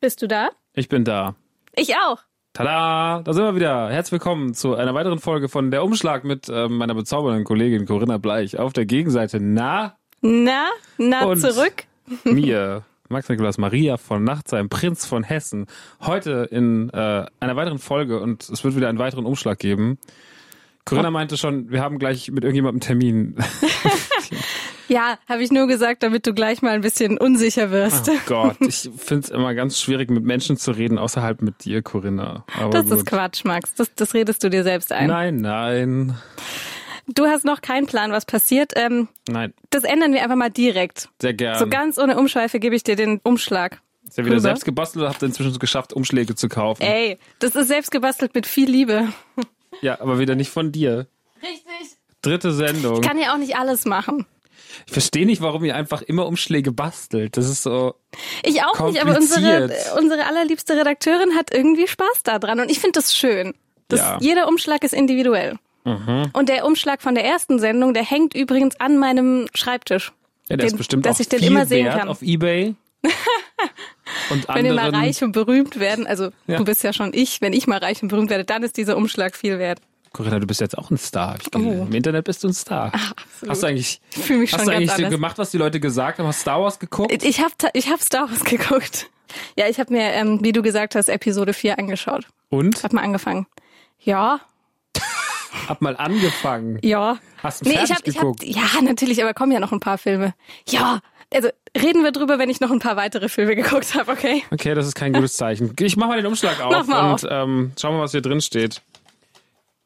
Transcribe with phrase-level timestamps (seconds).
[0.00, 0.50] Bist du da?
[0.74, 1.34] Ich bin da.
[1.74, 2.18] Ich auch.
[2.52, 3.20] Tada!
[3.22, 3.90] Da sind wir wieder.
[3.90, 8.18] Herzlich willkommen zu einer weiteren Folge von Der Umschlag mit äh, meiner bezaubernden Kollegin Corinna
[8.18, 8.58] Bleich.
[8.58, 10.66] Auf der Gegenseite na Na,
[10.98, 11.84] na Und- zurück.
[12.24, 15.66] mir, Max Nikolaus Maria von Nachtsheim, Prinz von Hessen.
[16.00, 19.98] Heute in äh, einer weiteren Folge und es wird wieder einen weiteren Umschlag geben.
[20.84, 23.36] Corinna meinte schon, wir haben gleich mit irgendjemandem Termin.
[24.88, 28.08] Ja, habe ich nur gesagt, damit du gleich mal ein bisschen unsicher wirst.
[28.08, 31.82] Oh Gott, ich finde es immer ganz schwierig, mit Menschen zu reden, außerhalb mit dir,
[31.82, 32.44] Corinna.
[32.58, 32.98] Aber das gut.
[32.98, 33.74] ist Quatsch, Max.
[33.74, 35.08] Das, das redest du dir selbst ein.
[35.08, 36.16] Nein, nein,
[37.14, 38.72] Du hast noch keinen Plan, was passiert.
[38.76, 41.08] Ähm, nein, das ändern wir einfach mal direkt.
[41.20, 41.58] sehr gern.
[41.58, 43.80] So ganz ohne Umschweife gebe ich dir den Umschlag.
[44.06, 44.42] Ist ja wieder rüber.
[44.42, 46.82] selbst gebastelt oder habt ihr inzwischen geschafft, Umschläge zu kaufen?
[46.82, 49.08] Ey, das ist selbst gebastelt mit viel Liebe.
[49.80, 51.06] Ja, aber wieder nicht von dir.
[51.42, 51.96] Richtig.
[52.20, 53.00] Dritte Sendung.
[53.00, 54.26] Ich kann ja auch nicht alles machen.
[54.86, 57.36] Ich verstehe nicht, warum ihr einfach immer Umschläge bastelt.
[57.36, 57.94] Das ist so.
[58.42, 63.00] Ich auch nicht, aber unsere, unsere allerliebste Redakteurin hat irgendwie Spaß daran und ich finde
[63.00, 63.54] das schön.
[63.88, 64.18] Das, Ja.
[64.20, 65.56] Jeder Umschlag ist individuell.
[66.34, 70.12] Und der Umschlag von der ersten Sendung, der hängt übrigens an meinem Schreibtisch.
[70.50, 72.08] Ja, der ist Den- bestimmt dass ich den viel immer sehen wert kann.
[72.08, 72.74] auf Ebay.
[74.30, 75.04] Und Wenn wir mal anderen.
[75.04, 76.56] reich und berühmt werden, also Ja.
[76.58, 78.96] du bist ja schon ich, wenn ich mal reich und berühmt werde, dann ist dieser
[78.96, 79.80] Umschlag viel wert.
[80.18, 81.34] Corinna, du bist jetzt auch ein Star.
[81.34, 81.80] Hab ich gelesen.
[81.80, 81.84] Oh.
[81.86, 82.92] Im Internet bist du ein Star.
[82.92, 83.50] absolut.
[83.50, 85.10] Hast du eigentlich, Ich fühle mich hast schon du ganz eigentlich anders.
[85.12, 86.26] gemacht, was die Leute gesagt haben?
[86.26, 87.22] Hast Star Wars geguckt?
[87.24, 89.08] Ich habe ich hab Star Wars geguckt.
[89.56, 92.26] Ja, ich habe mir, ähm, wie du gesagt hast, Episode 4 angeschaut.
[92.50, 92.82] Und?
[92.82, 93.46] Hab mal angefangen.
[94.00, 94.40] Ja,
[95.68, 96.78] Hab mal angefangen.
[96.82, 97.18] ja.
[97.42, 98.40] Hast du Nee, ich hab, ich geguckt?
[98.42, 100.34] hab, ja, natürlich, aber kommen ja noch ein paar Filme.
[100.68, 101.00] Ja,
[101.32, 101.48] also
[101.80, 104.42] reden wir drüber, wenn ich noch ein paar weitere Filme geguckt habe, okay?
[104.50, 105.72] Okay, das ist kein gutes Zeichen.
[105.78, 108.82] Ich mach mal den Umschlag auf mal und Ähm, schau mal, was hier drin steht.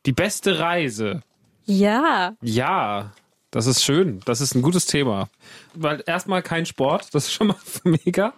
[0.07, 1.23] Die beste Reise.
[1.65, 3.13] Ja, Ja,
[3.53, 4.21] das ist schön.
[4.25, 5.29] Das ist ein gutes Thema.
[5.75, 8.33] Weil erstmal kein Sport, das ist schon mal mega.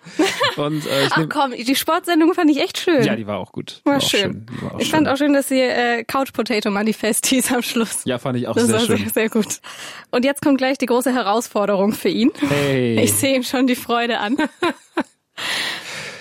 [0.56, 3.04] Und äh, ach nehm, komm, die Sportsendung fand ich echt schön.
[3.04, 3.80] ja, die war auch gut.
[3.86, 4.44] Die war auch schön.
[4.60, 4.90] War auch ich schön.
[4.96, 8.00] fand auch schön, dass sie äh, Couch Potato Manifest hieß am Schluss.
[8.04, 8.96] Ja, fand ich auch das sehr war schön.
[8.98, 9.60] sehr, sehr gut.
[10.10, 12.32] Und jetzt kommt gleich die große Herausforderung für ihn.
[12.40, 12.98] Hey.
[13.00, 14.36] Ich sehe ihm schon die Freude an.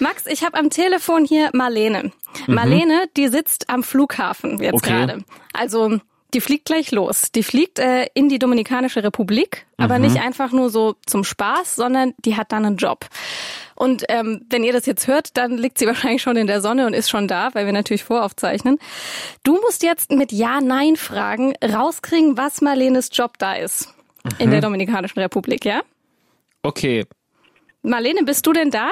[0.04, 2.12] Max, ich habe am Telefon hier Marlene.
[2.48, 4.76] Marlene, die sitzt am Flughafen jetzt Mhm.
[4.76, 4.90] Okay.
[5.06, 5.24] gerade.
[5.54, 6.00] Also
[6.34, 7.32] die fliegt gleich los.
[7.32, 10.06] Die fliegt äh, in die Dominikanische Republik, aber Mhm.
[10.06, 13.06] nicht einfach nur so zum Spaß, sondern die hat dann einen Job.
[13.76, 16.86] Und ähm, wenn ihr das jetzt hört, dann liegt sie wahrscheinlich schon in der Sonne
[16.88, 18.80] und ist schon da, weil wir natürlich voraufzeichnen.
[19.44, 23.94] Du musst jetzt mit Ja-Nein-Fragen rauskriegen, was Marlenes Job da ist
[24.40, 24.52] in Mhm.
[24.52, 25.82] der Dominikanischen Republik, ja?
[26.64, 27.06] Okay.
[27.84, 28.92] Marlene, bist du denn da?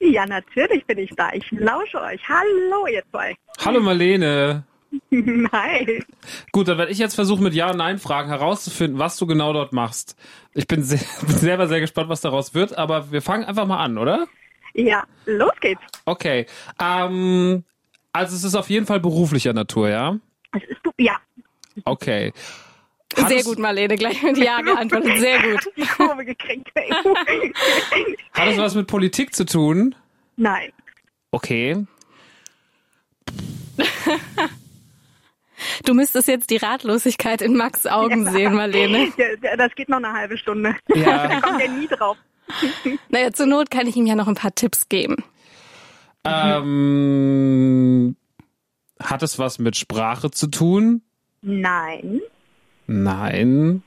[0.00, 1.32] Ja, natürlich bin ich da.
[1.32, 2.20] Ich lausche euch.
[2.28, 3.36] Hallo, ihr zwei.
[3.64, 4.64] Hallo Marlene.
[5.52, 6.02] Hi.
[6.52, 9.72] Gut, dann werde ich jetzt versuchen, mit Ja- und Nein-Fragen herauszufinden, was du genau dort
[9.72, 10.16] machst.
[10.54, 13.82] Ich bin, sehr, bin selber sehr gespannt, was daraus wird, aber wir fangen einfach mal
[13.82, 14.26] an, oder?
[14.74, 15.80] Ja, los geht's.
[16.04, 16.46] Okay.
[16.80, 17.64] Ähm,
[18.12, 20.18] also es ist auf jeden Fall beruflicher Natur, ja?
[20.52, 20.80] Es ist.
[20.98, 21.16] Ja,
[21.84, 22.32] Okay.
[23.14, 25.18] Hat Sehr gut, Marlene, gleich mit Ja geantwortet.
[25.18, 25.70] Sehr gut.
[25.76, 26.68] die Kurve gekriegt.
[26.74, 26.90] Ey.
[28.32, 29.94] Hat es was mit Politik zu tun?
[30.36, 30.72] Nein.
[31.30, 31.86] Okay.
[35.84, 39.10] Du müsstest jetzt die Ratlosigkeit in Max Augen sehen, Marlene.
[39.16, 40.76] Ja, ja, das geht noch eine halbe Stunde.
[40.94, 41.28] Ja.
[41.28, 42.18] Da kommt er nie drauf.
[43.08, 45.16] Naja, zur Not kann ich ihm ja noch ein paar Tipps geben.
[46.24, 48.16] Ähm,
[49.00, 51.02] hat es was mit Sprache zu tun?
[51.40, 52.20] Nein.
[52.86, 53.82] Nein.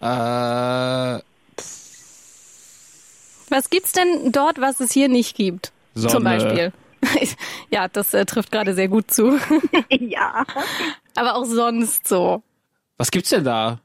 [0.00, 0.04] Äh,
[3.50, 5.72] Was gibt's denn dort, was es hier nicht gibt?
[5.94, 6.12] Sonne.
[6.12, 6.72] Zum Beispiel.
[7.70, 9.38] Ja, das äh, trifft gerade sehr gut zu.
[9.90, 10.44] Ja.
[11.16, 12.42] Aber auch sonst so.
[12.96, 13.80] was gibt's denn da?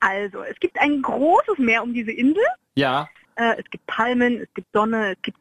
[0.00, 2.44] Also, es gibt ein großes Meer um diese Insel.
[2.76, 3.08] Ja.
[3.34, 5.38] Äh, es gibt Palmen, es gibt Sonne, es gibt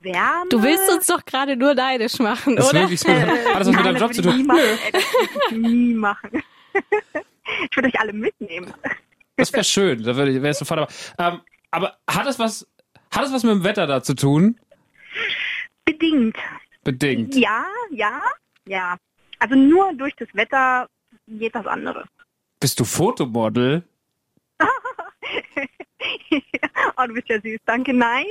[0.00, 0.48] Wärme.
[0.50, 2.80] Du willst uns doch gerade nur neidisch machen, Das ist oder?
[2.82, 3.08] wirklich so.
[3.08, 4.36] Hat das was mit deinem Job zu tun?
[4.36, 4.62] nie machen.
[5.50, 6.42] Ich nie machen.
[7.70, 8.72] Ich würde euch alle mitnehmen.
[9.36, 10.02] Das wäre schön.
[10.02, 10.88] Da würde ich, wäre ich sofort aber.
[11.34, 12.66] Ähm, aber hat es was,
[13.10, 14.58] hat es was mit dem Wetter da zu tun?
[15.84, 16.36] Bedingt.
[16.84, 17.34] Bedingt.
[17.34, 18.20] Ja, ja,
[18.66, 18.96] ja.
[19.38, 20.88] Also nur durch das Wetter
[21.26, 22.04] geht das andere.
[22.60, 23.82] Bist du Fotomodel?
[26.96, 27.58] oh, du bist ja süß.
[27.64, 28.26] Danke, nein.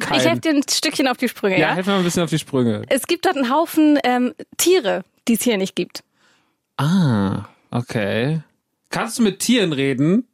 [0.00, 0.18] Kein.
[0.18, 1.74] Ich helfe dir ein Stückchen auf die Sprünge, ja, ja?
[1.74, 2.82] helf mir mal ein bisschen auf die Sprünge.
[2.88, 6.02] Es gibt dort einen Haufen ähm, Tiere, die es hier nicht gibt.
[6.76, 8.42] Ah, okay.
[8.90, 10.26] Kannst du mit Tieren reden?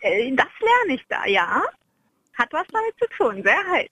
[0.00, 1.62] Äh, Das lerne ich da, ja.
[2.34, 3.90] Hat was damit zu tun, sehr heiß.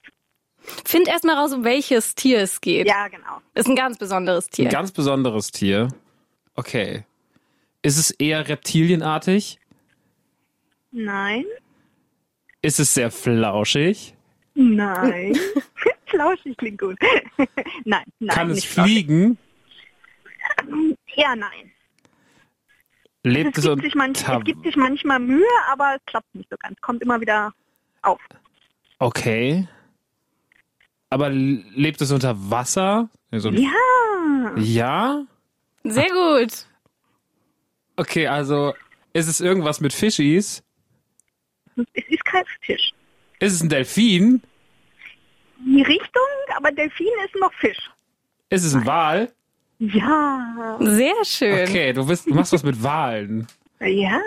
[0.85, 2.87] Find erst mal raus, um welches Tier es geht.
[2.87, 3.41] Ja, genau.
[3.53, 4.65] Ist ein ganz besonderes Tier.
[4.65, 5.89] Ein ganz besonderes Tier.
[6.55, 7.05] Okay.
[7.81, 9.59] Ist es eher reptilienartig?
[10.91, 11.45] Nein,
[12.61, 14.13] Ist es sehr flauschig?
[14.55, 15.37] Nein.
[16.07, 16.97] Flauschig klingt gut.
[17.85, 18.35] nein, nein.
[18.35, 18.93] Kann es flauschig.
[18.93, 19.37] fliegen?
[21.15, 21.71] Ja, nein.
[23.23, 24.37] Lebt Es es gibt, sich manch, unter...
[24.39, 26.79] es gibt sich manchmal Mühe, aber es klappt nicht so ganz.
[26.81, 27.53] Kommt immer wieder
[28.01, 28.19] auf.
[28.99, 29.67] Okay.
[31.09, 33.09] Aber lebt es unter Wasser?
[33.31, 34.53] So ein- Ja.
[34.57, 35.25] ja?
[35.83, 36.67] Sehr gut.
[37.95, 38.73] Okay, also
[39.13, 40.63] ist es irgendwas mit Fischis?
[41.93, 42.91] Es ist kein Fisch.
[43.43, 44.41] Ist es ein Delfin?
[45.65, 46.23] Die Richtung,
[46.55, 47.89] aber Delfin ist noch Fisch.
[48.49, 49.31] Ist es ein Wal?
[49.79, 50.77] Ja.
[50.79, 51.67] Sehr schön.
[51.67, 53.47] Okay, du, bist, du machst was mit Walen.
[53.81, 54.21] Ja.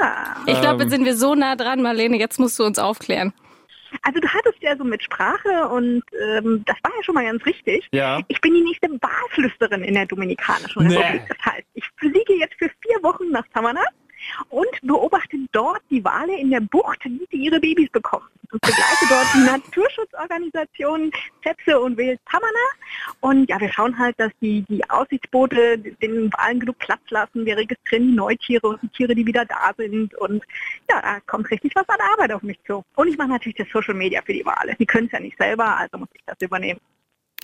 [0.46, 0.80] Ich glaube, Ähm.
[0.80, 2.18] jetzt sind wir so nah dran, Marlene.
[2.18, 3.32] Jetzt musst du uns aufklären.
[4.02, 6.02] Also du hattest ja so mit Sprache und
[6.36, 7.88] ähm, das war ja schon mal ganz richtig.
[7.92, 8.20] Ja.
[8.28, 10.96] Ich bin die nächste Wahlflüsterin in der Dominikanischen Nee.
[10.96, 11.22] Republik.
[11.28, 13.80] Das heißt, ich fliege jetzt für vier Wochen nach Samana
[14.48, 18.26] und beobachte dort die Wale in der Bucht, wie sie ihre Babys bekommen.
[18.52, 21.10] Und begleite dort die Naturschutzorganisationen
[21.42, 22.48] Zepse und Wild Samana.
[23.20, 27.44] Und ja, wir schauen halt, dass die, die Aussichtsboote den Walen genug Platz lassen.
[27.44, 30.14] Wir registrieren die Neutiere und die Tiere, die wieder da sind.
[30.14, 30.44] Und
[30.88, 32.84] ja, da kommt richtig was an Arbeit auf mich zu.
[32.94, 34.76] Und ich mache natürlich das Social Media für die Wale.
[34.78, 36.80] Die können es ja nicht selber, also muss ich das übernehmen.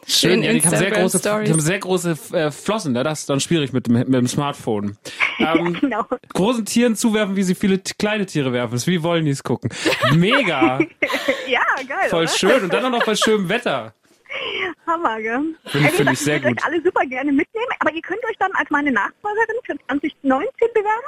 [0.07, 3.05] Schön, ja, die haben sehr große, die haben sehr große äh, Flossen, ne?
[3.05, 4.97] das ist dann schwierig mit dem, mit dem Smartphone.
[5.39, 6.05] Ähm, Genau.
[6.35, 8.73] großen Tieren zuwerfen, wie sie viele kleine Tiere werfen.
[8.73, 9.71] Das ist wie wollen die es gucken.
[10.15, 10.79] Mega,
[11.49, 12.09] Ja, geil.
[12.11, 12.29] voll oder?
[12.33, 13.95] schön und dann auch noch bei schönem Wetter.
[14.87, 15.41] Hammer, gell?
[15.67, 16.59] Finde ich- finde ich sehr würde gut.
[16.59, 20.51] euch alle super gerne mitnehmen, aber ihr könnt euch dann als meine Nachfolgerin für 2019
[20.75, 21.07] bewerben.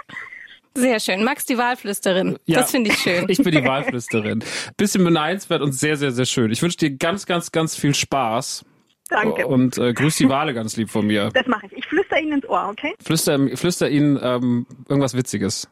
[0.77, 1.23] Sehr schön.
[1.23, 2.39] Max die Wahlflüsterin.
[2.47, 2.61] Ja.
[2.61, 3.27] Das finde ich schön.
[3.29, 4.43] Ich bin die Wahlflüsterin.
[4.77, 6.51] Bisschen beneinswert und sehr, sehr, sehr schön.
[6.51, 8.65] Ich wünsche dir ganz, ganz, ganz viel Spaß.
[9.09, 9.47] Danke.
[9.47, 11.29] Und äh, grüß die Wale ganz lieb von mir.
[11.35, 11.73] Das mache ich.
[11.75, 12.95] Ich flüstere Ihnen ins Ohr, okay?
[13.05, 15.69] Flüster, flüster ihnen ähm, irgendwas Witziges.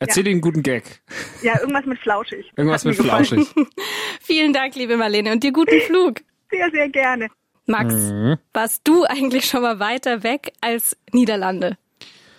[0.00, 0.30] Erzähl Ja.
[0.30, 1.00] ihnen einen guten Gag.
[1.42, 2.52] Ja, irgendwas mit flauschig.
[2.56, 3.46] Irgendwas mit flauschig.
[4.20, 6.16] Vielen Dank, liebe Marlene, und dir guten Flug.
[6.50, 7.28] Sehr, sehr gerne.
[7.66, 8.36] Max, Mhm.
[8.52, 11.78] warst du eigentlich schon mal weiter weg als Niederlande?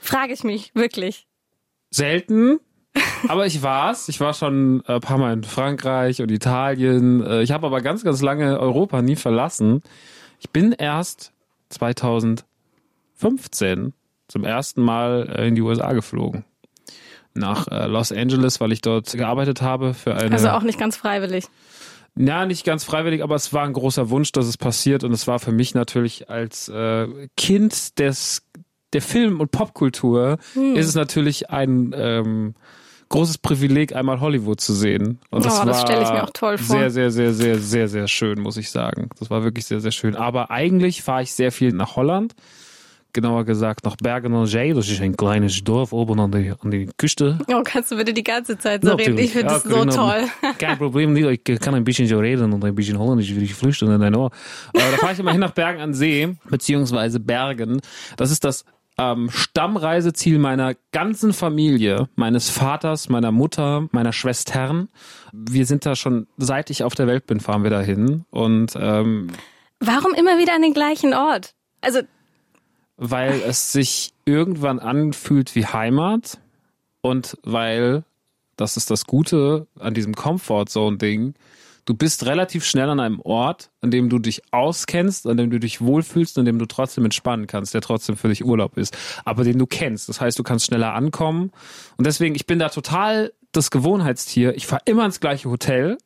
[0.01, 1.25] Frage ich mich, wirklich.
[1.89, 2.59] Selten,
[3.27, 4.07] aber ich war's.
[4.09, 7.25] Ich war schon ein paar Mal in Frankreich und Italien.
[7.25, 9.81] Äh, Ich habe aber ganz, ganz lange Europa nie verlassen.
[10.45, 11.31] Ich bin erst
[11.69, 13.94] 2015
[14.27, 16.45] zum ersten Mal äh, in die USA geflogen.
[17.33, 20.31] Nach äh, Los Angeles, weil ich dort gearbeitet habe für eine.
[20.31, 21.45] Also auch nicht ganz freiwillig.
[22.15, 25.25] Ja, nicht ganz freiwillig, aber es war ein großer Wunsch, dass es passiert und es
[25.25, 28.44] war für mich natürlich als äh, Kind des
[28.94, 30.75] der Film- und Popkultur Hm.
[30.75, 32.53] ist es natürlich ein ähm,
[33.10, 35.19] großes Privileg, einmal Hollywood zu sehen.
[35.30, 36.78] Und das, Oh, das war stelle ich mir auch toll vor.
[36.78, 39.10] Sehr, sehr, sehr, sehr, sehr, sehr schön, muss ich sagen.
[39.19, 40.16] Das war wirklich sehr, sehr schön.
[40.16, 42.34] Aber eigentlich fahre ich sehr viel nach Holland.
[43.13, 44.74] Genauer gesagt nach Bergen an Zee.
[44.74, 47.40] Das ist ein kleines Dorf oben an der, an der Küste.
[47.48, 49.18] Oh, kannst du bitte die ganze Zeit so reden?
[49.18, 50.24] Ich finde Ja, das so Corinna, toll.
[50.60, 53.90] Kein Problem, ich kann ein bisschen so reden und ein bisschen Holländisch würde ich flüchten
[53.90, 54.31] in dein Ohr.
[54.74, 57.80] Aber da fahre ich immer hin nach Bergen an See, beziehungsweise Bergen.
[58.18, 58.66] Das ist das
[58.97, 64.89] ähm, Stammreiseziel meiner ganzen Familie, meines Vaters, meiner Mutter, meiner Schwestern.
[65.33, 68.25] Wir sind da schon, seit ich auf der Welt bin, fahren wir dahin.
[68.30, 69.27] Und ähm,
[69.80, 71.53] Warum immer wieder an den gleichen Ort?
[71.81, 72.01] Also,
[72.97, 76.39] weil es sich irgendwann anfühlt wie Heimat
[77.01, 78.03] und weil,
[78.56, 81.36] das ist das Gute an diesem Comfort Zone Ding,
[81.86, 85.60] du bist relativ schnell an einem Ort, an dem du dich auskennst, an dem du
[85.60, 89.44] dich wohlfühlst, an dem du trotzdem entspannen kannst, der trotzdem für dich Urlaub ist, aber
[89.44, 90.10] den du kennst.
[90.10, 91.51] Das heißt, du kannst schneller ankommen
[91.98, 94.56] und deswegen, ich bin da total das Gewohnheitstier.
[94.56, 95.98] Ich fahre immer ins gleiche Hotel.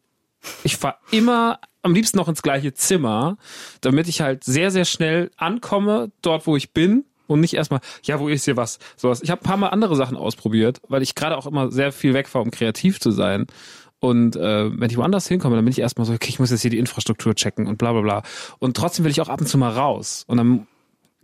[0.64, 3.38] Ich fahre immer am liebsten noch ins gleiche Zimmer,
[3.82, 8.20] damit ich halt sehr, sehr schnell ankomme, dort wo ich bin und nicht erstmal, ja,
[8.20, 8.80] wo ist hier was?
[8.98, 9.22] Sowas.
[9.22, 12.14] Ich habe ein paar Mal andere Sachen ausprobiert, weil ich gerade auch immer sehr viel
[12.14, 13.48] wegfahre, um kreativ zu sein.
[14.00, 16.62] Und äh, wenn ich woanders hinkomme, dann bin ich erstmal so, okay, ich muss jetzt
[16.62, 18.24] hier die Infrastruktur checken und bla bla bla.
[18.60, 20.24] Und trotzdem will ich auch ab und zu mal raus.
[20.28, 20.68] Und dann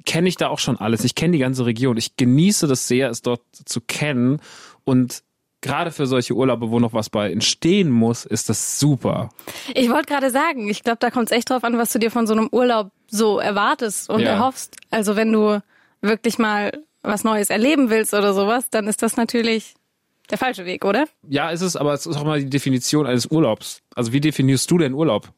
[0.06, 1.04] kenne ich da auch schon alles.
[1.04, 1.98] Ich kenne die ganze Region.
[1.98, 4.40] Ich genieße das sehr, es dort zu kennen.
[4.84, 5.24] Und
[5.62, 9.30] gerade für solche Urlaube, wo noch was bei entstehen muss, ist das super.
[9.74, 12.12] ich wollte gerade sagen, ich glaube, da kommt es echt drauf an, was du dir
[12.12, 14.32] von so einem Urlaub so erwartest und Ja.
[14.34, 14.76] erhoffst.
[14.92, 15.62] Also wenn du
[16.02, 19.74] wirklich mal was Neues erleben willst oder sowas, dann ist das natürlich
[20.30, 21.06] der falsche Weg, oder?
[21.28, 23.82] Ja, ist es, aber es ist auch mal die Definition eines Urlaubs.
[23.96, 25.30] Also wie definierst du denn Urlaub?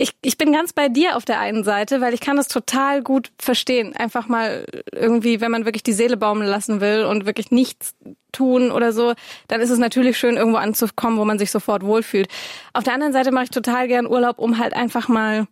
[0.00, 3.02] Ich, ich bin ganz bei dir auf der einen Seite, weil ich kann das total
[3.02, 3.96] gut verstehen.
[3.96, 7.96] Einfach mal irgendwie, wenn man wirklich die Seele baumeln lassen will und wirklich nichts
[8.30, 9.14] tun oder so,
[9.48, 12.28] dann ist es natürlich schön, irgendwo anzukommen, wo man sich sofort wohlfühlt.
[12.74, 15.48] Auf der anderen Seite mache ich total gern Urlaub, um halt einfach mal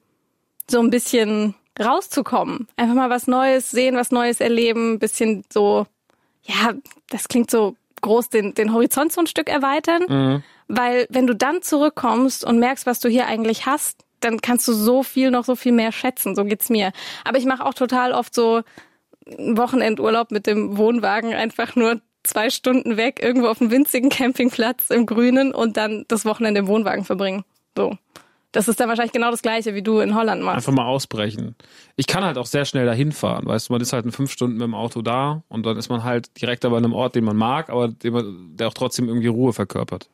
[0.71, 2.69] so ein bisschen rauszukommen.
[2.77, 5.87] Einfach mal was Neues sehen, was Neues erleben, ein bisschen so,
[6.45, 6.75] ja,
[7.11, 10.43] das klingt so groß, den, den Horizont so ein Stück erweitern.
[10.69, 14.73] Weil wenn du dann zurückkommst und merkst, was du hier eigentlich hast, dann kannst du
[14.73, 16.35] so viel, noch so viel mehr schätzen.
[16.35, 16.93] So geht's mir.
[17.25, 18.63] Aber ich mache auch total oft so
[19.27, 25.07] Wochenendurlaub mit dem Wohnwagen einfach nur zwei Stunden weg, irgendwo auf einem winzigen Campingplatz im
[25.07, 27.45] Grünen und dann das Wochenende im Wohnwagen verbringen.
[27.77, 27.97] So.
[28.57, 30.67] Das ist dann wahrscheinlich genau das gleiche, wie du in Holland machst.
[30.67, 31.55] Einfach mal ausbrechen.
[31.97, 33.45] Ich kann halt auch sehr schnell dahin fahren.
[33.45, 35.91] Weißt du, man ist halt in fünf Stunden mit dem Auto da und dann ist
[35.91, 39.27] man halt direkt aber an einem Ort, den man mag, aber der auch trotzdem irgendwie
[39.27, 40.09] Ruhe verkörpert.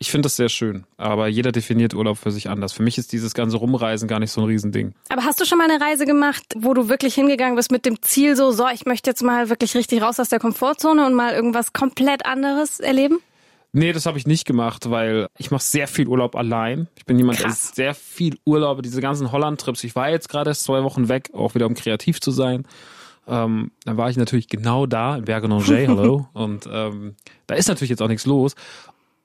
[0.00, 2.72] Ich finde das sehr schön, aber jeder definiert Urlaub für sich anders.
[2.72, 4.92] Für mich ist dieses ganze Rumreisen gar nicht so ein Riesending.
[5.08, 8.02] Aber hast du schon mal eine Reise gemacht, wo du wirklich hingegangen bist mit dem
[8.02, 11.34] Ziel so, so, ich möchte jetzt mal wirklich richtig raus aus der Komfortzone und mal
[11.34, 13.20] irgendwas komplett anderes erleben?
[13.78, 16.88] Nee, das habe ich nicht gemacht, weil ich mache sehr viel Urlaub allein.
[16.96, 17.72] Ich bin jemand, Krass.
[17.72, 19.84] der sehr viel Urlaub, diese ganzen Holland-Trips.
[19.84, 22.66] Ich war jetzt gerade erst zwei Wochen weg, auch wieder um kreativ zu sein.
[23.28, 26.26] Ähm, dann war ich natürlich genau da in Bergen-en-Jet, hallo.
[26.32, 27.16] Und ähm,
[27.46, 28.54] da ist natürlich jetzt auch nichts los.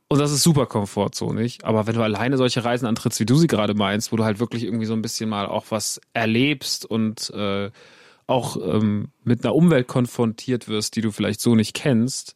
[0.10, 1.60] Und das ist super komfortzonig.
[1.64, 4.42] Aber wenn du alleine solche Reisen antrittst, wie du sie gerade meinst, wo du halt
[4.42, 7.72] wirklich irgendwie so ein bisschen mal auch was erlebst und äh,
[8.28, 12.36] auch ähm, mit einer Umwelt konfrontiert wirst, die du vielleicht so nicht kennst,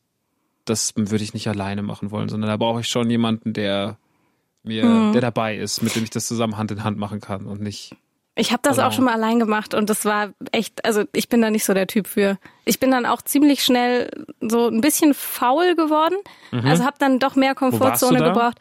[0.65, 3.97] das würde ich nicht alleine machen wollen, sondern da brauche ich schon jemanden, der
[4.63, 5.11] mir, Mhm.
[5.13, 7.95] der dabei ist, mit dem ich das zusammen Hand in Hand machen kann und nicht.
[8.37, 8.87] Ich habe das Genau.
[8.87, 11.73] auch schon mal allein gemacht und das war echt, also ich bin da nicht so
[11.73, 12.37] der Typ für.
[12.65, 14.09] Ich bin dann auch ziemlich schnell
[14.41, 16.15] so ein bisschen faul geworden.
[16.51, 18.23] Also habe dann doch mehr Komfortzone Mhm.
[18.25, 18.57] gebraucht.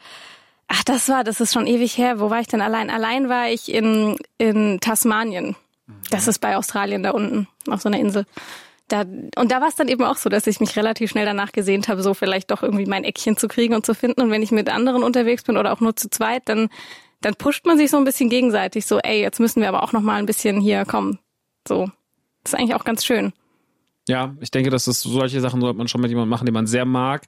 [0.67, 2.19] Ach, das war, das ist schon ewig her.
[2.21, 2.89] Wo war ich denn allein?
[2.89, 5.55] Allein war ich in, in Tasmanien.
[6.09, 8.25] Das ist bei Australien da unten, auf so einer Insel.
[8.87, 11.51] Da, und da war es dann eben auch so, dass ich mich relativ schnell danach
[11.51, 14.21] gesehnt habe, so vielleicht doch irgendwie mein Eckchen zu kriegen und zu finden.
[14.21, 16.69] Und wenn ich mit anderen unterwegs bin oder auch nur zu zweit, dann,
[17.21, 18.85] dann pusht man sich so ein bisschen gegenseitig.
[18.85, 21.17] So, ey, jetzt müssen wir aber auch noch mal ein bisschen hier kommen.
[21.67, 21.89] So,
[22.43, 23.33] das ist eigentlich auch ganz schön.
[24.07, 26.67] Ja, ich denke, dass das solche Sachen sollte man schon mit jemandem machen, den man
[26.67, 27.23] sehr mag,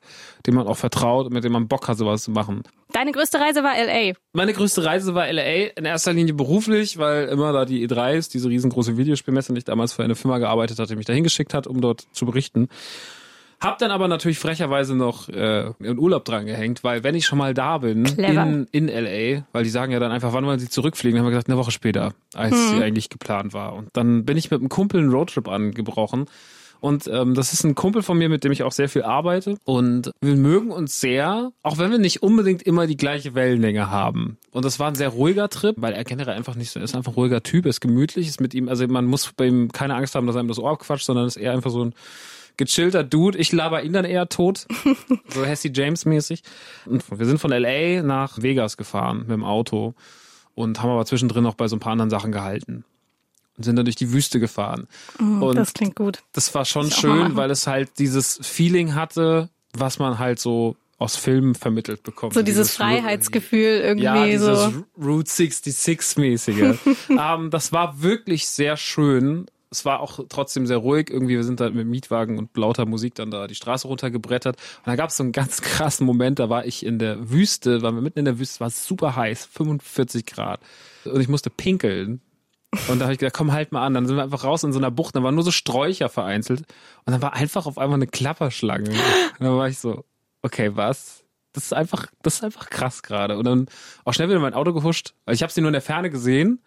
[0.46, 2.62] dem man auch vertraut und mit dem man Bock hat, sowas zu machen.
[2.94, 4.14] Deine größte Reise war LA.
[4.34, 8.36] Meine größte Reise war LA, in erster Linie beruflich, weil immer da die E3 ist,
[8.36, 11.56] diese riesengroße Videospielmesse, und ich damals für eine Firma gearbeitet hatte, die mich da hingeschickt
[11.56, 12.70] hat, um dort zu berichten.
[13.60, 17.40] Hab dann aber natürlich frecherweise noch äh, einen Urlaub dran gehängt, weil wenn ich schon
[17.40, 18.44] mal da bin Clever.
[18.44, 21.32] in, in LA, weil die sagen ja dann einfach, wann wollen sie zurückfliegen, dann haben
[21.32, 23.74] wir gesagt, eine Woche später, als sie eigentlich geplant war.
[23.74, 26.26] Und dann bin ich mit einem Kumpel einen Roadtrip angebrochen.
[26.80, 29.58] Und ähm, das ist ein Kumpel von mir, mit dem ich auch sehr viel arbeite.
[29.66, 34.38] Und wir mögen uns sehr, auch wenn wir nicht unbedingt immer die gleiche Wellenlänge haben.
[34.52, 37.12] Und das war ein sehr ruhiger Trip, weil er generell einfach nicht so ist, einfach
[37.12, 40.16] ein ruhiger Typ, ist gemütlich, ist mit ihm, also man muss bei ihm keine Angst
[40.16, 41.94] haben, dass einem das Ohr abquatscht, sondern ist eher einfach so ein
[42.58, 43.38] gechillter Dude.
[43.38, 44.68] Ich laber ihn dann eher tot.
[45.30, 46.42] so Hesse James mäßig.
[46.86, 49.94] Und wir sind von LA nach Vegas gefahren mit dem Auto
[50.56, 52.84] und haben aber zwischendrin noch bei so ein paar anderen Sachen gehalten.
[53.58, 54.88] Und sind dann durch die Wüste gefahren.
[55.20, 56.20] und das klingt gut.
[56.34, 60.76] das war schon Das schön, weil es halt dieses Feeling hatte, was man halt so
[61.00, 62.34] aus Filmen vermittelt bekommt.
[62.34, 64.84] So dieses Ru- Freiheitsgefühl irgendwie ja, dieses so.
[65.00, 66.76] Route 66-mäßige.
[67.10, 69.46] ähm, das war wirklich sehr schön.
[69.70, 71.10] Es war auch trotzdem sehr ruhig.
[71.10, 74.56] Irgendwie, wir sind da mit Mietwagen und lauter Musik dann da die Straße runtergebrettert.
[74.56, 77.82] Und da gab es so einen ganz krassen Moment, da war ich in der Wüste,
[77.82, 80.62] waren wir mitten in der Wüste, es war super heiß, 45 Grad.
[81.06, 82.22] Und ich musste pinkeln.
[82.88, 83.94] Und da habe ich gedacht, komm halt mal an.
[83.94, 86.62] Dann sind wir einfach raus in so einer Bucht, da waren nur so Sträucher vereinzelt.
[87.06, 88.90] Und dann war einfach auf einmal eine Klapperschlange.
[88.90, 90.06] Und dann war ich so,
[90.42, 91.24] okay, was?
[91.54, 93.38] Das ist einfach, das ist einfach krass gerade.
[93.38, 93.68] Und dann
[94.06, 95.14] auch schnell wieder in mein Auto gehuscht.
[95.26, 96.62] Weil ich habe sie nur in der Ferne gesehen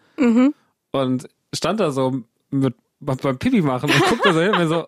[0.90, 4.86] und stand da so mit beim Pipi machen und guckte so hin und mir so,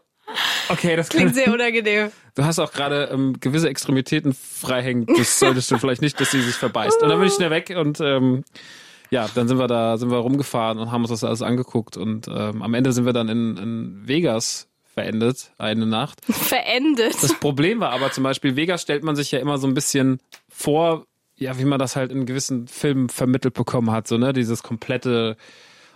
[0.69, 2.11] okay, das Klingt sehr unangenehm.
[2.35, 5.07] du hast auch gerade ähm, gewisse Extremitäten freihängen.
[5.07, 7.03] Das solltest du vielleicht nicht, dass sie sich verbeißt.
[7.03, 8.45] Und dann bin ich schnell weg und ähm,
[9.13, 12.29] ja, dann sind wir da, sind wir rumgefahren und haben uns das alles angeguckt und
[12.29, 16.25] ähm, am Ende sind wir dann in, in Vegas verendet, eine Nacht.
[16.31, 17.23] Verendet.
[17.23, 20.19] Das Problem war aber zum Beispiel, Vegas stellt man sich ja immer so ein bisschen
[20.49, 21.05] vor,
[21.37, 25.37] ja, wie man das halt in gewissen Filmen vermittelt bekommen hat, so, ne, dieses komplette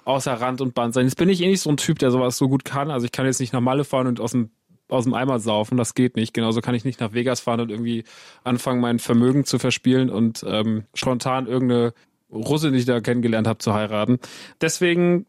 [0.04, 1.06] außer Rand und Band sein.
[1.06, 2.90] Jetzt bin ich eh nicht so ein Typ, der sowas so gut kann.
[2.90, 4.50] Also ich kann jetzt nicht nach Malle fahren und aus dem
[4.88, 6.32] aus dem Eimer saufen, das geht nicht.
[6.32, 8.04] Genauso kann ich nicht nach Vegas fahren und irgendwie
[8.44, 11.92] anfangen, mein Vermögen zu verspielen und ähm, spontan irgendeine
[12.30, 14.18] Russe, die ich da kennengelernt habe, zu heiraten.
[14.60, 15.26] Deswegen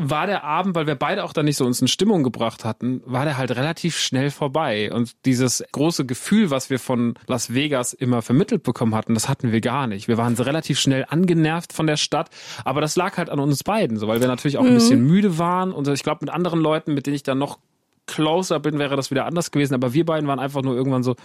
[0.00, 3.02] war der Abend, weil wir beide auch dann nicht so uns in Stimmung gebracht hatten,
[3.04, 4.92] war der halt relativ schnell vorbei.
[4.92, 9.50] Und dieses große Gefühl, was wir von Las Vegas immer vermittelt bekommen hatten, das hatten
[9.50, 10.06] wir gar nicht.
[10.06, 12.30] Wir waren so relativ schnell angenervt von der Stadt,
[12.64, 15.36] aber das lag halt an uns beiden, so weil wir natürlich auch ein bisschen müde
[15.36, 15.72] waren.
[15.72, 17.58] Und ich glaube, mit anderen Leuten, mit denen ich dann noch
[18.06, 19.74] closer bin, wäre das wieder anders gewesen.
[19.74, 21.16] Aber wir beiden waren einfach nur irgendwann so,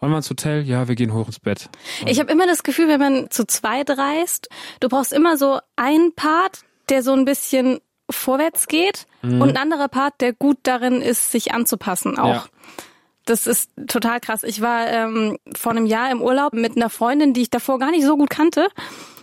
[0.00, 0.62] wollen wir ins Hotel?
[0.66, 1.68] Ja, wir gehen hoch ins Bett.
[2.06, 4.48] Ich habe immer das Gefühl, wenn man zu zweit reist,
[4.80, 7.80] du brauchst immer so einen Part, der so ein bisschen
[8.10, 9.40] vorwärts geht Mhm.
[9.42, 12.34] und ein anderer Part, der gut darin ist, sich anzupassen auch.
[12.34, 12.44] Ja.
[13.26, 14.42] Das ist total krass.
[14.42, 17.90] Ich war ähm, vor einem Jahr im Urlaub mit einer Freundin, die ich davor gar
[17.90, 18.68] nicht so gut kannte.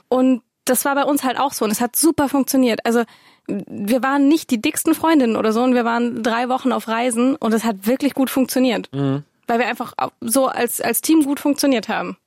[0.08, 1.66] Und das war bei uns halt auch so.
[1.66, 2.80] Und es hat super funktioniert.
[2.86, 3.04] Also
[3.48, 7.36] wir waren nicht die dicksten Freundinnen oder so und wir waren drei Wochen auf Reisen
[7.36, 8.90] und es hat wirklich gut funktioniert.
[8.94, 9.24] Mhm.
[9.48, 12.18] Weil wir einfach so als, als Team gut funktioniert haben.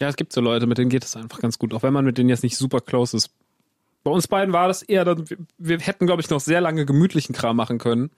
[0.00, 2.04] Ja, es gibt so Leute, mit denen geht es einfach ganz gut, auch wenn man
[2.04, 3.30] mit denen jetzt nicht super close ist.
[4.04, 5.16] Bei uns beiden war das eher,
[5.58, 8.10] wir hätten, glaube ich, noch sehr lange gemütlichen Kram machen können.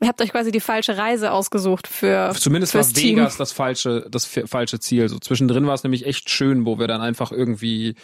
[0.00, 2.32] Ihr habt euch quasi die falsche Reise ausgesucht für.
[2.38, 5.08] Zumindest war Vegas das falsche, das falsche Ziel.
[5.08, 7.96] So zwischendrin war es nämlich echt schön, wo wir dann einfach irgendwie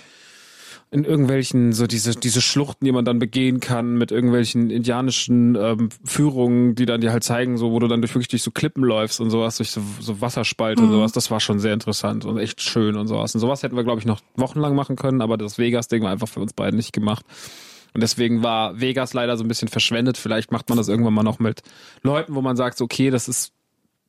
[0.90, 5.88] in irgendwelchen, so diese, diese Schluchten, die man dann begehen kann, mit irgendwelchen indianischen ähm,
[6.04, 8.84] Führungen, die dann dir halt zeigen, so wo du dann durch wirklich durch so Klippen
[8.84, 10.88] läufst und sowas, durch so, so Wasserspalte mhm.
[10.88, 13.34] und sowas, das war schon sehr interessant und echt schön und sowas.
[13.34, 16.28] Und sowas hätten wir, glaube ich, noch wochenlang machen können, aber das Vegas-Ding war einfach
[16.28, 17.24] für uns beiden nicht gemacht.
[17.92, 20.18] Und deswegen war Vegas leider so ein bisschen verschwendet.
[20.18, 21.62] Vielleicht macht man das irgendwann mal noch mit
[22.02, 23.52] Leuten, wo man sagt, okay, das ist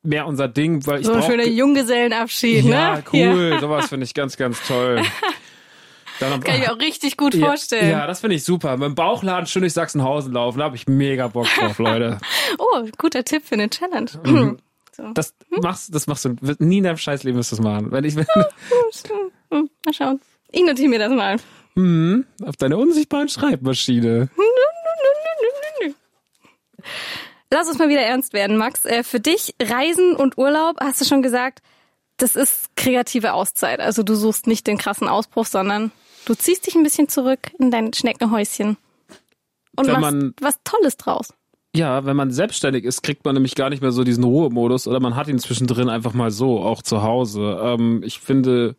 [0.02, 3.04] mehr unser Ding, weil ich so ein schöner Junggesellenabschied, ja, ne?
[3.12, 3.60] Cool, ja.
[3.60, 5.02] sowas finde ich ganz, ganz toll.
[6.20, 7.90] Dann, Kann ich auch richtig gut ja, vorstellen.
[7.90, 8.76] Ja, das finde ich super.
[8.76, 12.18] Mit dem Bauchladen schön durch Sachsenhausen laufen, da habe ich mega Bock drauf, Leute.
[12.58, 14.10] oh, guter Tipp für eine Challenge.
[14.24, 14.58] Mhm.
[14.96, 15.12] So.
[15.12, 17.92] Das machst, das machst du nie in deinem Scheißleben wirst du das machen.
[17.92, 18.24] Wenn ich, wenn
[19.50, 20.20] hm, mal schauen.
[20.50, 21.36] Ich notiere mir das mal.
[21.74, 24.30] Mhm, auf deine unsichtbaren Schreibmaschine.
[27.50, 28.86] Lass uns mal wieder ernst werden, Max.
[28.86, 31.60] Äh, für dich Reisen und Urlaub, hast du schon gesagt,
[32.16, 33.80] das ist kreative Auszeit.
[33.80, 35.92] Also du suchst nicht den krassen Ausbruch, sondern
[36.26, 38.76] Du ziehst dich ein bisschen zurück in dein Schneckenhäuschen
[39.76, 41.32] und wenn machst was Tolles draus.
[41.74, 44.98] Ja, wenn man selbstständig ist, kriegt man nämlich gar nicht mehr so diesen Ruhemodus oder
[44.98, 47.60] man hat ihn zwischendrin einfach mal so, auch zu Hause.
[47.62, 48.76] Ähm, ich finde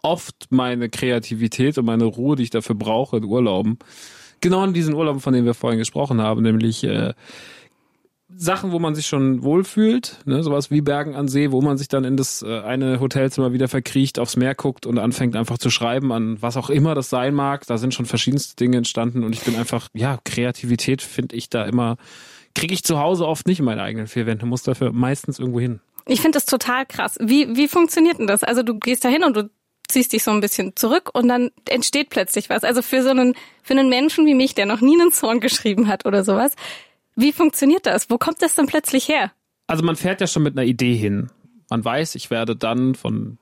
[0.00, 3.78] oft meine Kreativität und meine Ruhe, die ich dafür brauche in Urlauben,
[4.40, 7.14] genau in diesen Urlauben, von denen wir vorhin gesprochen haben, nämlich äh,
[8.36, 11.88] Sachen, wo man sich schon wohlfühlt, ne, sowas wie Bergen an See, wo man sich
[11.88, 15.70] dann in das äh, eine Hotelzimmer wieder verkriecht, aufs Meer guckt und anfängt einfach zu
[15.70, 17.66] schreiben an was auch immer das sein mag.
[17.66, 21.64] Da sind schon verschiedenste Dinge entstanden und ich bin einfach, ja, Kreativität finde ich da
[21.64, 21.96] immer,
[22.54, 25.60] kriege ich zu Hause oft nicht in meine eigenen vier Wände, muss dafür meistens irgendwo
[25.60, 25.80] hin.
[26.06, 27.16] Ich finde das total krass.
[27.20, 28.44] Wie, wie funktioniert denn das?
[28.44, 29.50] Also du gehst da hin und du
[29.88, 32.64] ziehst dich so ein bisschen zurück und dann entsteht plötzlich was.
[32.64, 35.88] Also für so einen, für einen Menschen wie mich, der noch nie einen Zorn geschrieben
[35.88, 36.52] hat oder sowas,
[37.16, 38.10] wie funktioniert das?
[38.10, 39.32] Wo kommt das dann plötzlich her?
[39.66, 41.30] Also man fährt ja schon mit einer Idee hin.
[41.70, 43.38] Man weiß, ich werde dann von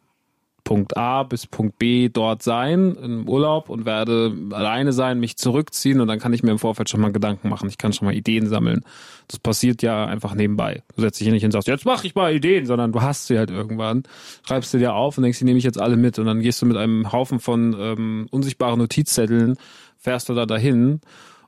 [0.64, 6.00] Punkt A bis Punkt B dort sein im Urlaub und werde alleine sein, mich zurückziehen
[6.00, 7.68] und dann kann ich mir im Vorfeld schon mal Gedanken machen.
[7.68, 8.84] Ich kann schon mal Ideen sammeln.
[9.26, 10.82] Das passiert ja einfach nebenbei.
[10.94, 13.02] Du setzt dich hier nicht hin und sagst, jetzt mach ich mal Ideen, sondern du
[13.02, 14.04] hast sie halt irgendwann,
[14.46, 16.62] schreibst sie dir auf und denkst, die nehme ich jetzt alle mit und dann gehst
[16.62, 19.56] du mit einem Haufen von ähm, unsichtbaren Notizzetteln,
[19.98, 21.00] fährst du da dahin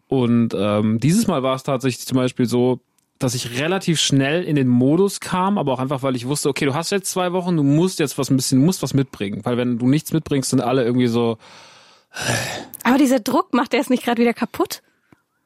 [0.08, 2.80] und ähm, dieses Mal war es tatsächlich zum Beispiel so,
[3.18, 6.66] dass ich relativ schnell in den Modus kam, aber auch einfach, weil ich wusste, okay,
[6.66, 9.44] du hast jetzt zwei Wochen, du musst jetzt was ein bisschen, musst was mitbringen.
[9.44, 11.38] Weil wenn du nichts mitbringst, sind alle irgendwie so.
[12.82, 14.82] Aber dieser Druck macht der es nicht gerade wieder kaputt?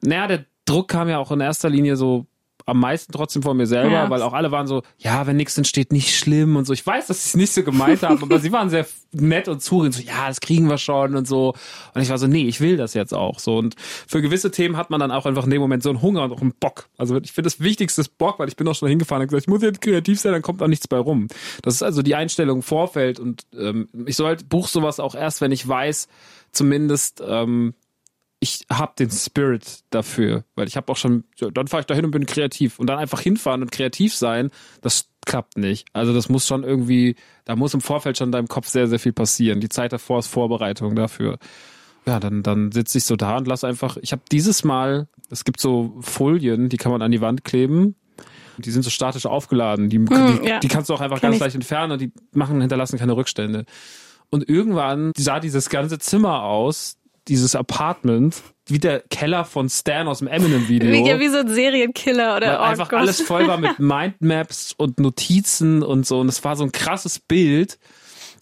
[0.00, 2.26] Naja, der Druck kam ja auch in erster Linie so
[2.68, 4.10] am meisten trotzdem vor mir selber, ja.
[4.10, 6.74] weil auch alle waren so, ja, wenn nichts entsteht, nicht schlimm und so.
[6.74, 9.62] Ich weiß, dass sie es nicht so gemeint haben, aber sie waren sehr nett und
[9.62, 11.54] zurin, so, ja, das kriegen wir schon und so.
[11.94, 13.56] Und ich war so, nee, ich will das jetzt auch so.
[13.56, 16.24] Und für gewisse Themen hat man dann auch einfach in dem Moment so einen Hunger
[16.24, 16.90] und auch einen Bock.
[16.98, 19.44] Also ich finde das Wichtigste ist Bock, weil ich bin auch schon hingefahren und gesagt,
[19.44, 21.28] ich muss jetzt kreativ sein, dann kommt auch nichts bei rum.
[21.62, 25.14] Das ist also die Einstellung im Vorfeld und ähm, ich soll halt, buch sowas auch
[25.14, 26.06] erst, wenn ich weiß,
[26.52, 27.72] zumindest, ähm,
[28.40, 32.04] ich habe den Spirit dafür, weil ich habe auch schon, ja, dann fahre ich dahin
[32.04, 35.88] und bin kreativ und dann einfach hinfahren und kreativ sein, das klappt nicht.
[35.92, 38.98] Also das muss schon irgendwie, da muss im Vorfeld schon in deinem Kopf sehr, sehr
[38.98, 39.60] viel passieren.
[39.60, 41.38] Die Zeit davor ist Vorbereitung dafür.
[42.06, 45.44] Ja, dann, dann sitze ich so da und lass einfach, ich habe dieses Mal, es
[45.44, 47.96] gibt so Folien, die kann man an die Wand kleben.
[48.56, 49.88] Die sind so statisch aufgeladen.
[49.88, 50.58] Die, hm, die, ja.
[50.58, 51.40] die kannst du auch einfach Kenn ganz ich.
[51.40, 53.66] leicht entfernen und die machen, hinterlassen keine Rückstände.
[54.30, 56.97] Und irgendwann sah dieses ganze Zimmer aus,
[57.28, 60.90] dieses Apartment wie der Keller von Stan aus dem Eminem-Video.
[60.90, 63.00] Wie, wie so ein Serienkiller oder oh einfach Gott.
[63.00, 66.20] alles voll war mit Mindmaps und Notizen und so.
[66.20, 67.78] Und es war so ein krasses Bild.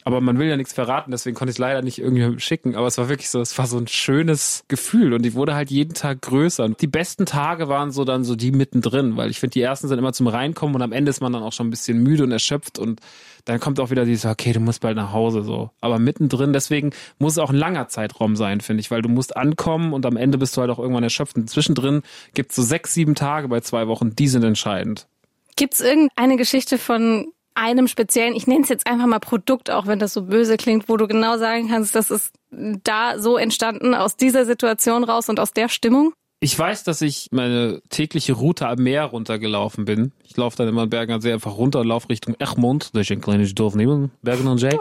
[0.06, 2.76] Aber man will ja nichts verraten, deswegen konnte ich es leider nicht irgendwie schicken.
[2.76, 5.68] Aber es war wirklich so, es war so ein schönes Gefühl und die wurde halt
[5.68, 6.62] jeden Tag größer.
[6.64, 9.88] Und die besten Tage waren so dann so die mittendrin, weil ich finde, die ersten
[9.88, 12.22] sind immer zum Reinkommen und am Ende ist man dann auch schon ein bisschen müde
[12.22, 13.00] und erschöpft und
[13.46, 15.70] dann kommt auch wieder dieses, okay, du musst bald nach Hause so.
[15.80, 19.36] Aber mittendrin, deswegen muss es auch ein langer Zeitraum sein, finde ich, weil du musst
[19.36, 21.34] ankommen und am Ende bist du halt auch irgendwann erschöpft.
[21.34, 25.08] Und zwischendrin gibt es so sechs, sieben Tage bei zwei Wochen, die sind entscheidend.
[25.56, 29.86] Gibt es irgendeine Geschichte von einem speziellen, ich nenne es jetzt einfach mal Produkt, auch
[29.86, 33.94] wenn das so böse klingt, wo du genau sagen kannst, das ist da so entstanden
[33.94, 36.12] aus dieser Situation raus und aus der Stimmung?
[36.38, 40.12] Ich weiß, dass ich meine tägliche Route am Meer runtergelaufen bin.
[40.22, 43.10] Ich laufe dann immer in Bergen an See einfach runter und laufe Richtung Egmont, durch
[43.10, 44.78] ein kleines Dorf neben Bergen an See.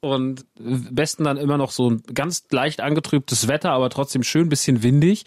[0.00, 4.48] Und am besten dann immer noch so ein ganz leicht angetrübtes Wetter, aber trotzdem schön
[4.48, 5.24] bisschen windig.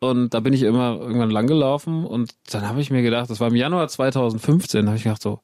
[0.00, 3.48] Und da bin ich immer irgendwann langgelaufen und dann habe ich mir gedacht, das war
[3.48, 5.40] im Januar 2015, habe ich gedacht so,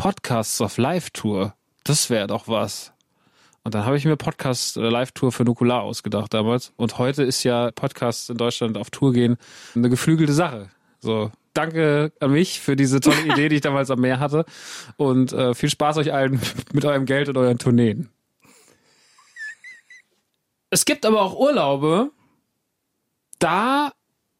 [0.00, 1.52] Podcasts auf Live-Tour,
[1.84, 2.94] das wäre doch was.
[3.64, 6.72] Und dann habe ich mir Podcast äh, Live-Tour für Nukular ausgedacht damals.
[6.76, 9.36] Und heute ist ja Podcasts in Deutschland auf Tour gehen
[9.74, 10.70] eine geflügelte Sache.
[11.00, 14.46] So, danke an mich für diese tolle Idee, die ich damals am Meer hatte.
[14.96, 16.40] Und äh, viel Spaß euch allen
[16.72, 18.08] mit eurem Geld und euren Tourneen.
[20.70, 22.10] Es gibt aber auch Urlaube,
[23.38, 23.92] da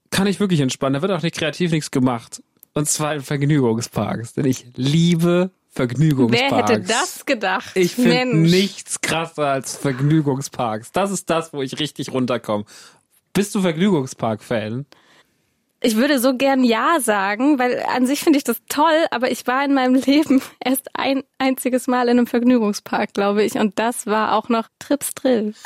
[0.09, 0.94] kann ich wirklich entspannen.
[0.94, 2.42] Da wird auch nicht kreativ nichts gemacht.
[2.75, 4.35] Und zwar in Vergnügungsparks.
[4.35, 6.51] Denn ich liebe Vergnügungsparks.
[6.51, 7.71] Wer hätte das gedacht?
[7.75, 10.93] Ich finde nichts krasser als Vergnügungsparks.
[10.93, 12.65] Das ist das, wo ich richtig runterkomme.
[13.33, 14.87] Bist du Vergnügungspark-Fan?
[15.83, 19.47] Ich würde so gern Ja sagen, weil an sich finde ich das toll, aber ich
[19.47, 23.55] war in meinem Leben erst ein einziges Mal in einem Vergnügungspark, glaube ich.
[23.55, 25.55] Und das war auch noch Trips Drill.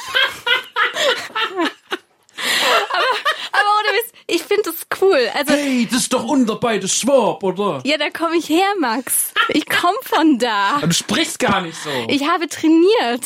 [2.90, 3.04] aber,
[3.52, 5.28] aber ohne Witz, ich finde das cool.
[5.34, 7.80] Also, Hey, das ist doch unter beide Schwab, oder?
[7.84, 9.32] ja, da komme ich her, Max.
[9.48, 10.78] Ich komme von da.
[10.80, 11.90] Du sprichst gar nicht so.
[12.08, 13.24] Ich habe trainiert.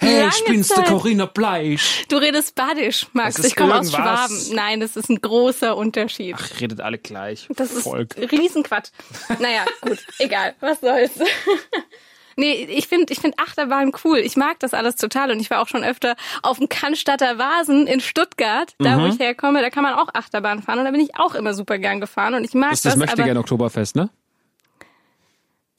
[0.00, 0.84] hey, lange ich bin's, der.
[0.84, 2.04] Corinna Bleisch.
[2.08, 3.38] Du redest Badisch, Max.
[3.38, 3.90] Ist Ich komme aus.
[3.90, 4.54] Schwaben.
[4.54, 6.36] Nein, das ist ein großer Unterschied.
[6.38, 7.46] Ach, redet alle gleich.
[7.50, 8.16] Das ist Volk.
[8.16, 8.88] Riesenquatsch.
[9.38, 11.10] Naja, gut, egal, was soll's.
[12.38, 14.18] Nee, ich finde ich find Achterbahn cool.
[14.18, 17.88] Ich mag das alles total und ich war auch schon öfter auf dem Cannstatter Vasen
[17.88, 19.02] in Stuttgart, da Mhm.
[19.02, 21.52] wo ich herkomme, da kann man auch Achterbahn fahren und da bin ich auch immer
[21.52, 24.08] super gern gefahren und ich mag Das das das, möchte gerne Oktoberfest, ne?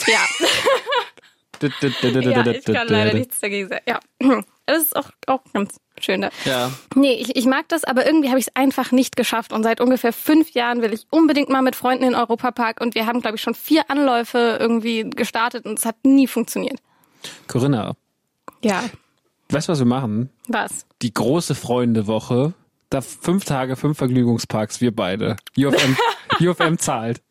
[0.05, 0.19] ja,
[1.61, 3.83] ja, ich kann leider nichts dagegen sagen.
[3.87, 3.99] Ja,
[4.65, 6.29] das ist auch, auch ganz schön da.
[6.45, 6.71] Ja.
[6.95, 9.53] Nee, ich, ich mag das, aber irgendwie habe ich es einfach nicht geschafft.
[9.53, 12.81] Und seit ungefähr fünf Jahren will ich unbedingt mal mit Freunden in den Europapark.
[12.81, 16.79] Und wir haben, glaube ich, schon vier Anläufe irgendwie gestartet und es hat nie funktioniert.
[17.47, 17.93] Corinna,
[18.63, 18.83] Ja,
[19.49, 20.29] weißt du, was wir machen?
[20.47, 20.85] was?
[21.01, 22.53] Die große Freunde-Woche.
[22.89, 25.35] Da fünf Tage, fünf Vergnügungsparks, wir beide.
[25.57, 25.95] UFM,
[26.39, 27.21] UFM zahlt.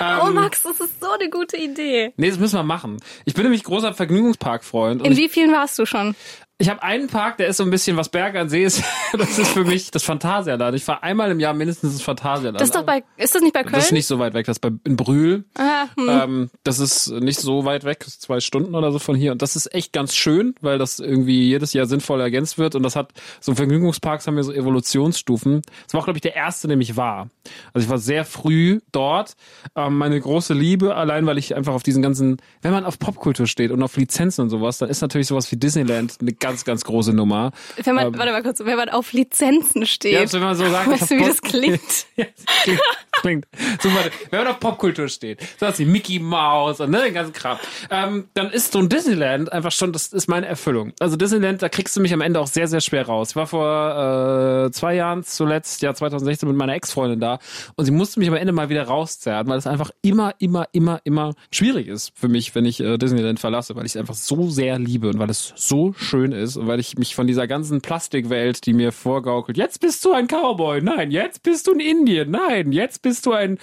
[0.00, 2.12] Oh Max, das ist so eine gute Idee.
[2.16, 2.98] Nee, das müssen wir machen.
[3.24, 5.02] Ich bin nämlich großer Vergnügungspark-Freund.
[5.02, 6.14] und In wie vielen warst du schon?
[6.58, 8.82] Ich habe einen Park, der ist so ein bisschen, was Berge an See ist.
[9.16, 10.74] Das ist für mich das Phantasialand.
[10.74, 12.60] Ich fahre einmal im Jahr mindestens ins Phantasialand.
[12.60, 13.74] Das ist doch bei, ist das nicht bei Köln?
[13.74, 15.44] Das ist nicht so weit weg, das ist bei, in Brühl.
[15.56, 16.08] ah, hm.
[16.08, 19.30] Ähm, das ist nicht so weit weg, das ist zwei Stunden oder so von hier.
[19.30, 22.74] Und das ist echt ganz schön, weil das irgendwie jedes Jahr sinnvoll ergänzt wird.
[22.74, 25.62] Und das hat, so Vergnügungsparks haben ja so Evolutionsstufen.
[25.84, 27.28] Das war auch, glaube ich, der erste, der ich war.
[27.72, 29.34] Also ich war sehr früh dort.
[29.76, 33.46] Ähm, meine große Liebe, allein weil ich einfach auf diesen ganzen, wenn man auf Popkultur
[33.46, 36.84] steht und auf Lizenzen und sowas, dann ist natürlich sowas wie Disneyland eine ganz, ganz
[36.84, 37.52] große Nummer.
[37.82, 40.12] wenn man, ähm, warte mal kurz, wenn man auf Lizenzen steht.
[40.12, 41.80] Ja, also wenn man so sagt, weißt du, wie Pop- das klingt?
[42.16, 42.26] Ja,
[42.62, 42.80] klingt,
[43.12, 43.46] klingt
[43.82, 44.10] super.
[44.30, 47.58] Wenn man auf Popkultur steht, so was wie Mickey Mouse und ne, den ganzen Kram,
[47.90, 50.92] ähm, dann ist so ein Disneyland einfach schon, das ist meine Erfüllung.
[51.00, 53.30] Also Disneyland, da kriegst du mich am Ende auch sehr, sehr schwer raus.
[53.30, 57.38] Ich war vor äh, zwei Jahren zuletzt, ja 2016 mit meiner Ex-Freundin da
[57.76, 61.00] und sie musste mich am Ende mal wieder rauszerren, weil es einfach immer, immer, immer,
[61.04, 64.50] immer schwierig ist für mich, wenn ich äh, Disneyland verlasse, weil ich es einfach so
[64.50, 67.80] sehr liebe und weil es so schön ist und weil ich mich von dieser ganzen
[67.80, 72.30] Plastikwelt, die mir vorgaukelt, jetzt bist du ein Cowboy, nein, jetzt bist du ein Indien,
[72.30, 73.58] nein, jetzt bist du ein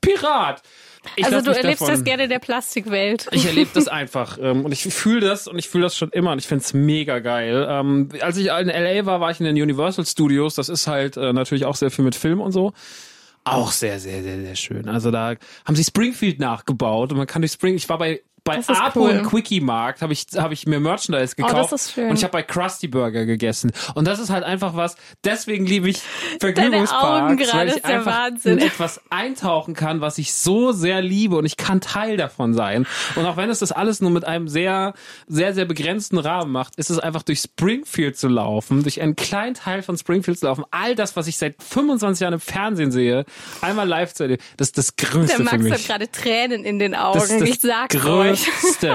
[0.00, 0.62] Pirat.
[1.14, 3.28] Ich also du erlebst davon- das gerne der Plastikwelt.
[3.30, 6.32] ich erlebe das einfach ähm, und ich fühle das und ich fühle das schon immer
[6.32, 7.64] und ich find's mega geil.
[7.70, 10.56] Ähm, als ich in LA war, war ich in den Universal Studios.
[10.56, 12.72] Das ist halt äh, natürlich auch sehr viel mit Film und so.
[13.44, 14.88] Auch sehr, sehr, sehr, sehr schön.
[14.88, 15.34] Also da
[15.64, 17.76] haben sie Springfield nachgebaut und man kann durch Spring.
[17.76, 19.10] Ich war bei bei Apo cool.
[19.10, 22.08] im Quickie Markt habe ich habe ich mir Merchandise Oh, gekauft das ist schön.
[22.10, 24.96] und ich habe bei Krusty Burger gegessen und das ist halt einfach was.
[25.24, 30.32] Deswegen liebe ich Augen Vergnügungsparks, weil ich der einfach in etwas eintauchen kann, was ich
[30.34, 32.86] so sehr liebe und ich kann Teil davon sein.
[33.16, 34.94] Und auch wenn es das alles nur mit einem sehr,
[35.26, 39.54] sehr, sehr begrenzten Rahmen macht, ist es einfach durch Springfield zu laufen, durch einen kleinen
[39.54, 43.24] Teil von Springfield zu laufen, all das, was ich seit 25 Jahren im Fernsehen sehe,
[43.60, 45.72] einmal live zu erleben, das ist das Der Größte für Max mich.
[45.72, 47.40] hat gerade Tränen in den das ist Augen.
[47.40, 48.35] das Ich sag's euch.
[48.44, 48.92] Größte.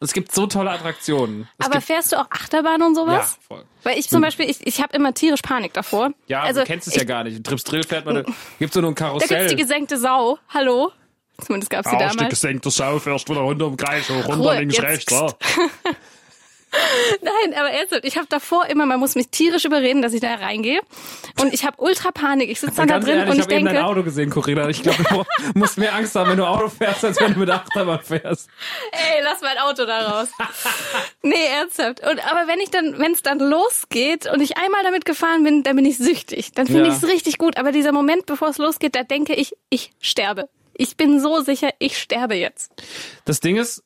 [0.00, 1.48] Und es gibt so tolle Attraktionen.
[1.58, 3.38] Es Aber gibt, fährst du auch Achterbahn und ja, sowas?
[3.48, 3.64] voll.
[3.82, 6.10] Weil ich zum Beispiel, ich, ich habe immer tierisch Panik davor.
[6.28, 7.36] Ja, also, du kennst es ich, ja gar nicht.
[7.36, 9.38] In Trips Drill fährt man, da gibt's so nur ein Da Karussell.
[9.38, 10.38] gibt's die gesenkte Sau.
[10.50, 10.92] Hallo?
[11.44, 12.30] Zumindest gab's die Arsch, die damals.
[12.30, 15.12] gesenkte Sau fährst wieder runter im Kreis, hoch, runter, Ruhe, links, jetzt- rechts.
[17.22, 20.34] Nein, aber ernsthaft, ich habe davor immer, man muss mich tierisch überreden, dass ich da
[20.34, 20.80] reingehe.
[21.40, 22.50] Und ich habe ultra Panik.
[22.50, 24.30] Ich sitze dann da drin ehrlich, und ich ich habe eben dein denke, Auto gesehen,
[24.30, 24.68] Corinna.
[24.68, 27.50] Ich glaube, du musst mehr Angst haben, wenn du Auto fährst, als wenn du mit
[27.50, 28.48] Achterbahn fährst.
[28.92, 30.28] ey, lass mein Auto da raus.
[31.22, 32.00] nee, ernsthaft.
[32.00, 35.62] Und, aber wenn ich dann, wenn es dann losgeht und ich einmal damit gefahren bin,
[35.62, 36.52] dann bin ich süchtig.
[36.52, 36.88] Dann finde Ja.
[36.88, 37.56] ich es richtig gut.
[37.56, 40.48] Aber dieser Moment, bevor es losgeht, da denke ich, ich sterbe.
[40.80, 42.70] Ich bin so sicher, ich sterbe jetzt.
[43.24, 43.82] Das Ding ist,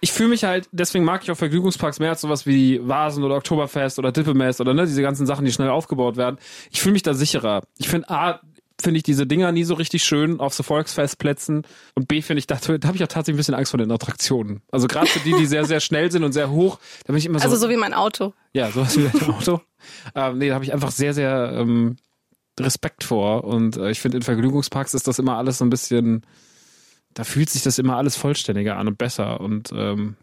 [0.00, 3.36] ich fühle mich halt, deswegen mag ich auch Vergnügungsparks mehr als sowas wie Vasen oder
[3.36, 6.38] Oktoberfest oder Dippemess oder ne, diese ganzen Sachen, die schnell aufgebaut werden.
[6.70, 7.62] Ich fühle mich da sicherer.
[7.78, 8.40] Ich finde A,
[8.80, 12.46] finde ich diese Dinger nie so richtig schön auf so Volksfestplätzen und B finde ich,
[12.46, 14.62] da, da habe ich auch tatsächlich ein bisschen Angst vor den Attraktionen.
[14.72, 17.26] Also gerade für die, die sehr, sehr schnell sind und sehr hoch, da bin ich
[17.26, 18.32] immer so, Also so wie mein Auto.
[18.54, 19.60] ja, sowas wie dein Auto.
[20.14, 21.96] Ähm, nee, da habe ich einfach sehr, sehr ähm,
[22.58, 23.44] Respekt vor.
[23.44, 26.24] Und äh, ich finde, in Vergnügungsparks ist das immer alles so ein bisschen,
[27.14, 30.16] da fühlt sich das immer alles vollständiger an und besser und ähm,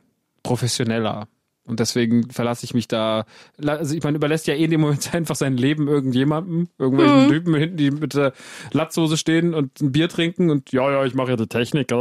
[0.44, 1.28] professioneller.
[1.66, 3.26] Und deswegen verlasse ich mich da.
[3.62, 7.54] Also ich meine, überlässt ja eh in dem Moment einfach sein Leben irgendjemandem, irgendwelchen Typen
[7.56, 8.32] hinten, die mit der
[8.72, 11.92] Latzhose stehen und ein Bier trinken und ja, ja, ich mache ja die Technik.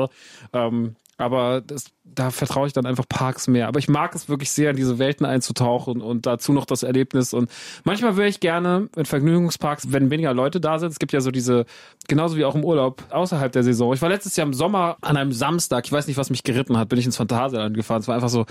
[0.53, 3.69] Ähm, aber das, da vertraue ich dann einfach Parks mehr.
[3.69, 7.33] Aber ich mag es wirklich sehr, in diese Welten einzutauchen und dazu noch das Erlebnis.
[7.33, 7.51] Und
[7.85, 11.31] manchmal würde ich gerne in Vergnügungsparks, wenn weniger Leute da sind, es gibt ja so
[11.31, 11.65] diese,
[12.09, 13.95] genauso wie auch im Urlaub, außerhalb der Saison.
[13.95, 16.77] Ich war letztes Jahr im Sommer an einem Samstag, ich weiß nicht, was mich geritten
[16.77, 18.01] hat, bin ich ins Phantasialand gefahren.
[18.01, 18.45] Es war einfach so,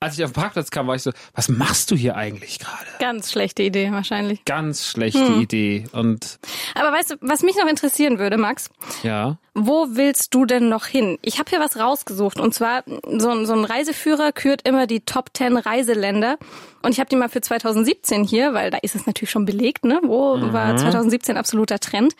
[0.00, 2.86] als ich auf den Parkplatz kam, war ich so, was machst du hier eigentlich gerade?
[3.00, 4.44] Ganz schlechte Idee wahrscheinlich.
[4.44, 5.84] Ganz schlechte Idee.
[5.92, 6.38] Und
[6.74, 8.70] Aber weißt du, was mich noch interessieren würde, Max,
[9.02, 11.18] ja, wo willst du denn noch hin?
[11.22, 15.00] Ich habe hier was rausgesucht und zwar so, ein- so ein Reiseführer kürt immer die
[15.00, 16.38] Top 10 Reiseländer
[16.82, 19.84] und ich habe die mal für 2017 hier, weil da ist es natürlich schon belegt,
[19.84, 20.00] ne?
[20.04, 22.14] Wo war 2017 absoluter Trend?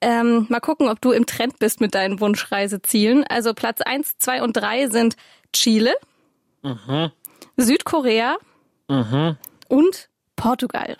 [0.00, 3.24] Ähm, mal gucken, ob du im Trend bist mit deinen Wunschreisezielen.
[3.28, 5.14] Also Platz 1, 2 und 3 sind
[5.52, 5.94] Chile,
[7.56, 8.36] Südkorea
[9.68, 10.96] und Portugal.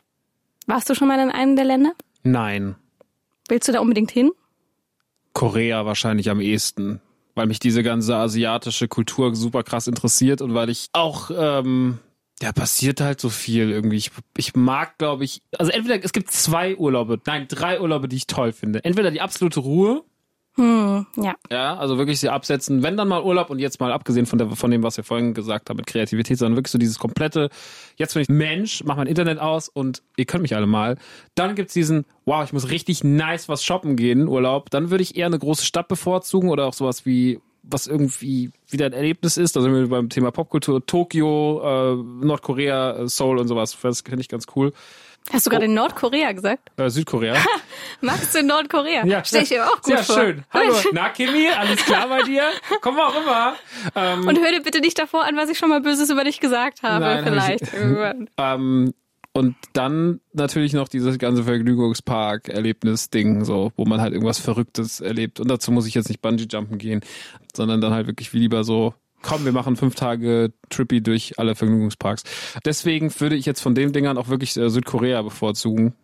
[0.67, 1.93] Warst du schon mal in einem der Länder?
[2.23, 2.77] nein.
[3.49, 4.31] Willst du da unbedingt hin?
[5.35, 7.01] Korea wahrscheinlich am ehesten,
[7.35, 11.99] weil mich diese ganze asiatische Kultur super krass interessiert und weil ich auch, ähm,
[12.41, 13.97] ja, passiert halt so viel irgendwie.
[13.97, 18.17] Ich, ich mag, glaube ich, also entweder, es gibt zwei Urlaube, nein, drei Urlaube, die
[18.17, 18.85] ich toll finde.
[18.85, 20.05] Entweder die absolute Ruhe,
[20.55, 21.35] Hm, ja.
[21.51, 24.51] ja, also wirklich sie absetzen, wenn dann mal Urlaub und jetzt mal abgesehen von, der,
[24.51, 27.49] von dem, was wir vorhin gesagt haben mit Kreativität, sondern wirklich so dieses komplette,
[27.97, 30.99] jetzt bin ich Mensch, mach mein Internet aus und ihr könnt mich alle mal.
[31.35, 34.69] Dann gibt's diesen, wow, ich muss richtig nice was shoppen gehen, Urlaub.
[34.69, 38.85] Dann würde ich eher eine große Stadt bevorzugen oder auch sowas wie, was irgendwie wieder
[38.85, 39.57] ein Erlebnis ist.
[39.57, 43.79] Da sind wir beim Thema Popkultur, Tokio, äh, Nordkorea, äh, Seoul und sowas.
[43.81, 44.75] Das finde ich ganz cool.
[45.31, 46.71] Hast du gerade in Nordkorea gesagt?
[46.77, 47.37] Äh, Südkorea.
[48.01, 49.23] Du in Nordkorea?
[49.25, 50.17] Stell ich dir auch gut Sehr vor.
[50.17, 50.45] schön.
[50.53, 50.75] Hallo.
[50.93, 52.43] Na, Kimi, alles klar bei dir?
[52.81, 53.55] Komm mal rüber.
[53.95, 56.41] Ähm, Und hör dir bitte nicht davor an, was ich schon mal Böses über dich
[56.41, 57.05] gesagt habe.
[57.05, 58.29] Nein, hab vielleicht ich- irgendwann.
[58.37, 58.93] Ähm,
[59.35, 65.41] und dann natürlich noch dieses ganze Vergnügungspark-Erlebnis-Ding, so, wo man halt irgendwas Verrücktes erlebt.
[65.41, 67.01] Und dazu muss ich jetzt nicht Bungee-Jumpen gehen,
[67.55, 71.55] sondern dann halt wirklich wie lieber so, komm, wir machen fünf Tage Trippy durch alle
[71.55, 72.25] Vergnügungsparks.
[72.65, 75.95] Deswegen würde ich jetzt von den Dingern auch wirklich äh, Südkorea bevorzugen.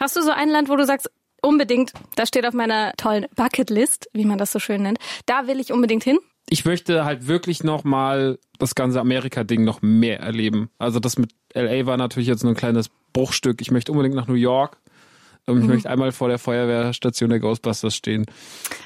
[0.00, 1.08] Hast du so ein Land, wo du sagst,
[1.40, 5.60] unbedingt, das steht auf meiner tollen Bucketlist, wie man das so schön nennt, da will
[5.60, 6.18] ich unbedingt hin?
[6.48, 10.70] Ich möchte halt wirklich noch mal das ganze Amerika-Ding noch mehr erleben.
[10.78, 13.60] Also das mit LA war natürlich jetzt nur ein kleines Bruchstück.
[13.60, 14.78] Ich möchte unbedingt nach New York.
[15.50, 18.26] Und ich möchte einmal vor der Feuerwehrstation der Ghostbusters stehen.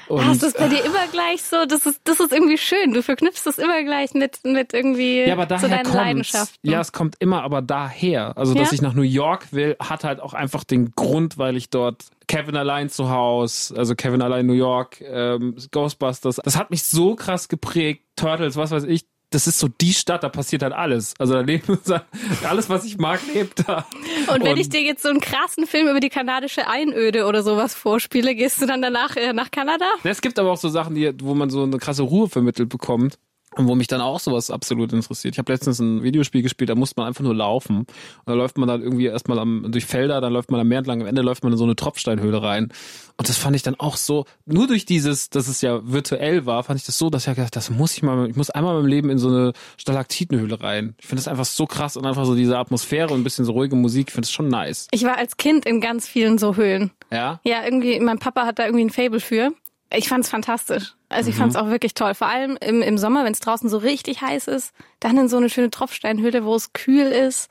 [0.07, 1.65] Und Hast du es bei dir immer gleich so?
[1.67, 2.93] Das ist, das ist irgendwie schön.
[2.93, 5.95] Du verknüpfst das immer gleich mit, mit irgendwie ja, aber zu daher deinen kommt's.
[5.95, 6.69] Leidenschaften.
[6.71, 8.37] Ja, es kommt immer aber daher.
[8.37, 8.73] Also, dass Ja?
[8.75, 12.55] ich nach New York will, hat halt auch einfach den Grund, weil ich dort Kevin
[12.55, 17.47] allein zu Haus, also Kevin allein New York, ähm, Ghostbusters, das hat mich so krass
[17.47, 18.03] geprägt.
[18.15, 19.05] Turtles, was weiß ich.
[19.31, 21.13] Das ist so die Stadt, da passiert halt alles.
[21.19, 21.79] Also da leben
[22.47, 23.85] alles, was ich mag, lebt da.
[24.33, 27.75] Und wenn ich dir jetzt so einen krassen Film über die kanadische Einöde oder sowas
[27.75, 29.85] vorspiele, gehst du dann danach äh, nach Kanada?
[30.03, 33.17] Es gibt aber auch so Sachen, die, wo man so eine krasse Ruhe vermittelt bekommt.
[33.57, 35.35] Und wo mich dann auch sowas absolut interessiert.
[35.35, 37.79] Ich habe letztens ein Videospiel gespielt, da musste man einfach nur laufen.
[37.79, 37.87] Und
[38.25, 41.01] da läuft man dann irgendwie erstmal am, durch Felder, dann läuft man am Meer entlang,
[41.01, 42.73] am Ende läuft man in so eine Tropfsteinhöhle rein.
[43.17, 46.63] Und das fand ich dann auch so, nur durch dieses, dass es ja virtuell war,
[46.63, 48.75] fand ich das so, dass ich ja gedacht, das muss ich mal, ich muss einmal
[48.75, 50.95] in meinem Leben in so eine Stalaktitenhöhle rein.
[50.99, 53.53] Ich finde das einfach so krass und einfach so diese Atmosphäre und ein bisschen so
[53.53, 54.87] ruhige Musik, ich finde das schon nice.
[54.91, 56.91] Ich war als Kind in ganz vielen so Höhlen.
[57.09, 57.39] Ja?
[57.45, 59.51] Ja, irgendwie, mein Papa hat da irgendwie ein Fable für.
[59.93, 60.93] Ich fand's fantastisch.
[61.09, 62.13] Also ich fand's auch wirklich toll.
[62.15, 65.37] Vor allem im, im Sommer, wenn es draußen so richtig heiß ist, dann in so
[65.37, 67.49] eine schöne Tropfsteinhöhle, wo es kühl ist.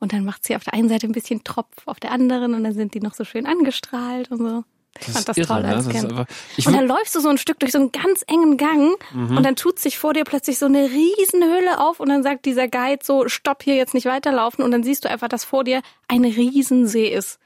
[0.00, 2.64] Und dann macht sie auf der einen Seite ein bisschen Tropf, auf der anderen und
[2.64, 4.64] dann sind die noch so schön angestrahlt und so.
[4.98, 5.68] Ich fand das irre, toll ne?
[5.68, 6.10] als Das ist Kind.
[6.18, 9.36] einfach- und dann läufst du so ein Stück durch so einen ganz engen Gang Mhm.
[9.36, 12.44] und dann tut sich vor dir plötzlich so eine riesen Höhle auf und dann sagt
[12.46, 15.62] dieser Guide so, stopp hier jetzt nicht weiterlaufen und dann siehst du einfach, dass vor
[15.64, 17.38] dir ein Riesensee ist.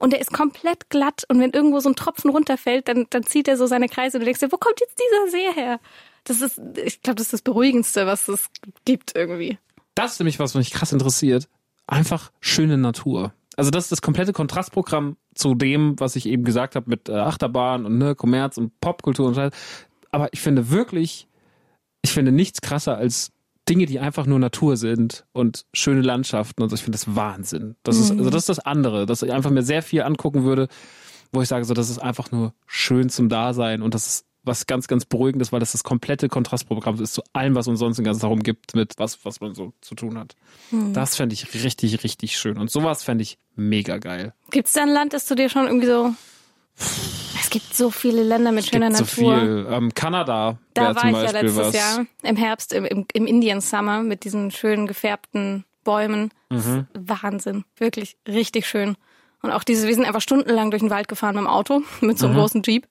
[0.00, 3.46] Und der ist komplett glatt und wenn irgendwo so ein Tropfen runterfällt, dann, dann zieht
[3.46, 5.78] er so seine Kreise und du denkst dir, wo kommt jetzt dieser See her?
[6.24, 8.50] Das ist, ich glaube, das ist das Beruhigendste, was es
[8.84, 9.58] gibt irgendwie.
[9.94, 11.48] das ist nämlich was, was mich krass interessiert.
[11.86, 13.34] Einfach schöne Natur.
[13.56, 17.12] Also das ist das komplette Kontrastprogramm zu dem, was ich eben gesagt habe mit äh,
[17.12, 19.52] Achterbahn und ne, Kommerz und Popkultur und Scheiß.
[20.10, 21.28] Aber ich finde wirklich,
[22.00, 23.32] ich finde nichts krasser als
[23.70, 26.74] Dinge, die einfach nur Natur sind und schöne Landschaften und so.
[26.74, 27.76] Ich finde das Wahnsinn.
[27.84, 30.68] Das ist, also das ist das andere, dass ich einfach mir sehr viel angucken würde,
[31.32, 34.66] wo ich sage, so, das ist einfach nur schön zum Dasein und das ist was
[34.66, 38.04] ganz, ganz beruhigendes, weil das das komplette Kontrastprogramm ist zu allem, was uns sonst den
[38.04, 40.34] ganzen darum gibt, mit was, was man so zu tun hat.
[40.92, 42.58] Das fände ich richtig, richtig schön.
[42.58, 44.32] Und sowas fände ich mega geil.
[44.50, 46.14] Gibt es da ein Land, das du dir schon irgendwie so...
[47.40, 49.40] Es gibt so viele Länder mit Es schöner gibt so Natur.
[49.40, 49.66] viel.
[49.70, 51.74] Ähm, Kanada Da war ich ja Beispiel letztes was.
[51.74, 56.30] Jahr im Herbst im, im, im Indian Summer mit diesen schönen gefärbten Bäumen.
[56.48, 58.96] Das ist Wahnsinn, wirklich richtig schön.
[59.42, 62.18] Und auch diese, wir sind einfach stundenlang durch den Wald gefahren mit dem Auto, mit
[62.18, 62.86] so einem großen Jeep.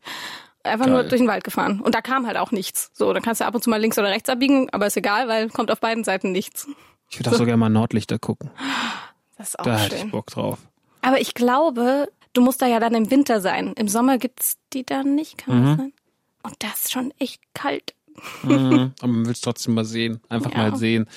[0.63, 1.09] Einfach nur Geil.
[1.09, 1.79] durch den Wald gefahren.
[1.79, 2.91] Und da kam halt auch nichts.
[2.93, 5.27] So, dann kannst du ab und zu mal links oder rechts abbiegen, aber ist egal,
[5.29, 6.67] weil kommt auf beiden Seiten nichts.
[7.09, 8.51] Ich würde auch so gerne mal Nordlichter gucken.
[9.37, 10.11] Das ist auch Da hätte ich schön.
[10.11, 10.59] Bock drauf.
[11.01, 13.73] Aber ich glaube, du musst da ja dann im Winter sein.
[13.77, 15.65] Im Sommer gibt's die dann nicht, kann Mhm.
[15.65, 15.93] das sein?
[16.43, 17.93] Und das ist schon echt kalt.
[18.43, 18.93] Mhm.
[19.01, 20.21] Aber man will es trotzdem mal sehen.
[20.29, 20.57] Einfach Ja.
[20.69, 21.07] mal sehen.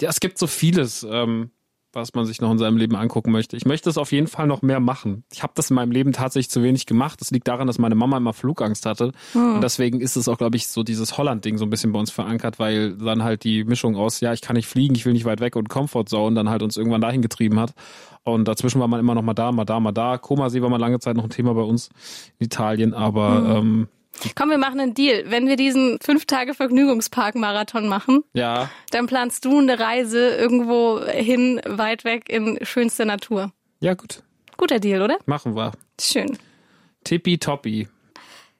[0.00, 1.50] Ja, es gibt so vieles, ähm,
[1.94, 3.56] was man sich noch in seinem Leben angucken möchte.
[3.56, 5.24] Ich möchte es auf jeden Fall noch mehr machen.
[5.32, 7.20] Ich habe das in meinem Leben tatsächlich zu wenig gemacht.
[7.20, 9.12] Das liegt daran, dass meine Mama immer Flugangst hatte.
[9.34, 12.10] Und deswegen ist es auch, glaube ich, so dieses Holland-Ding so ein bisschen bei uns
[12.10, 15.24] verankert, weil dann halt die Mischung aus, ja, ich kann nicht fliegen, ich will nicht
[15.24, 17.74] weit weg und Comfortzone dann halt uns irgendwann dahin getrieben hat.
[18.22, 20.18] Und dazwischen war man immer noch mal da, mal da, mal da.
[20.18, 21.90] Komasee war mal lange Zeit noch ein Thema bei uns
[22.38, 23.88] in Italien, aber ähm,
[24.36, 25.24] Komm, wir machen einen Deal.
[25.30, 31.60] Wenn wir diesen fünf Tage Vergnügungspark-Marathon machen, ja, dann planst du eine Reise irgendwo hin,
[31.66, 33.52] weit weg in schönste Natur.
[33.80, 34.22] ja gut,
[34.56, 35.18] Guter Deal, oder?
[35.26, 35.72] machen wir.
[36.00, 36.38] Schön.
[37.04, 37.88] Tippitoppi.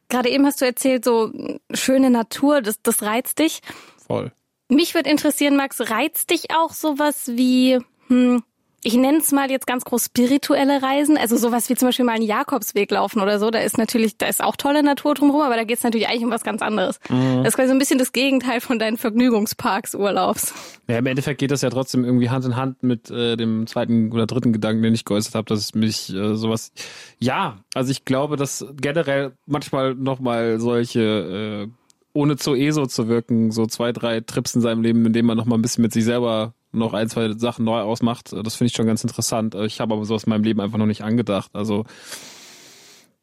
[0.09, 1.33] Gerade eben hast du erzählt, so
[1.73, 3.61] schöne Natur, das, das reizt dich.
[4.07, 4.33] Voll.
[4.69, 8.43] Mich würde interessieren, Max, reizt dich auch sowas wie, hm,
[8.85, 12.13] ich nenne es mal jetzt ganz groß spirituelle Reisen, also sowas wie zum Beispiel mal
[12.13, 13.51] einen Jakobsweg laufen oder so.
[13.51, 16.25] Da ist natürlich, da ist auch tolle Natur drumherum, aber da geht es natürlich eigentlich
[16.25, 17.01] um was ganz anderes.
[17.09, 20.53] Das ist quasi so ein bisschen das Gegenteil von deinen Vergnügungsparks-Urlaubs.
[20.87, 24.13] Ja, im Endeffekt geht das ja trotzdem irgendwie Hand in Hand mit äh, dem zweiten
[24.13, 26.71] oder dritten Gedanken, den ich geäußert habe, dass mich äh, sowas.
[27.19, 31.69] Ja, also ich glaube, dass generell manchmal nochmal solche, äh,
[32.15, 35.37] ohne zu ESO zu wirken, so zwei, drei Trips in seinem Leben, in denen man
[35.37, 38.69] nochmal ein bisschen mit sich selber noch ein, zwei Sachen neu ausmacht, äh, das finde
[38.71, 39.55] ich schon ganz interessant.
[39.55, 41.51] Äh, Ich habe aber sowas in meinem Leben einfach noch nicht angedacht.
[41.53, 41.85] Also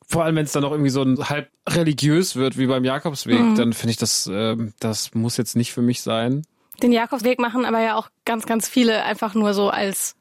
[0.08, 3.56] vor allem, wenn es dann auch irgendwie so ein halb religiös wird wie beim Jakobsweg,
[3.56, 6.44] dann finde ich das, ähm, das muss jetzt nicht für mich sein.
[6.84, 10.16] Den Jakobsweg machen aber ja auch ganz, ganz viele einfach nur so als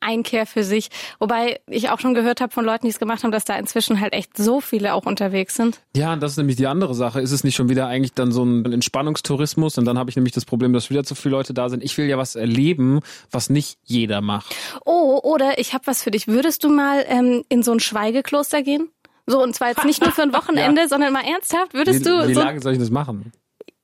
[0.00, 0.88] Einkehr für sich.
[1.18, 4.00] Wobei ich auch schon gehört habe von Leuten, die es gemacht haben, dass da inzwischen
[4.00, 5.80] halt echt so viele auch unterwegs sind.
[5.96, 7.20] Ja, und das ist nämlich die andere Sache.
[7.20, 9.78] Ist es nicht schon wieder eigentlich dann so ein Entspannungstourismus?
[9.78, 11.82] Und dann habe ich nämlich das Problem, dass wieder zu viele Leute da sind.
[11.82, 14.54] Ich will ja was erleben, was nicht jeder macht.
[14.84, 16.28] Oh, oder ich habe was für dich.
[16.28, 18.88] Würdest du mal ähm, in so ein Schweigekloster gehen?
[19.26, 22.28] So, und zwar jetzt nicht nur für ein Wochenende, sondern mal ernsthaft, Wie, würdest du
[22.28, 23.32] wie so, lange soll ich das machen?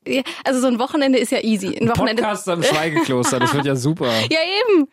[0.07, 1.77] Ja, also so ein Wochenende ist ja easy.
[1.79, 2.23] Ein Wochenende.
[2.23, 4.07] Podcast am Schweigekloster, das wird ja super.
[4.31, 4.39] Ja,
[4.71, 4.89] eben.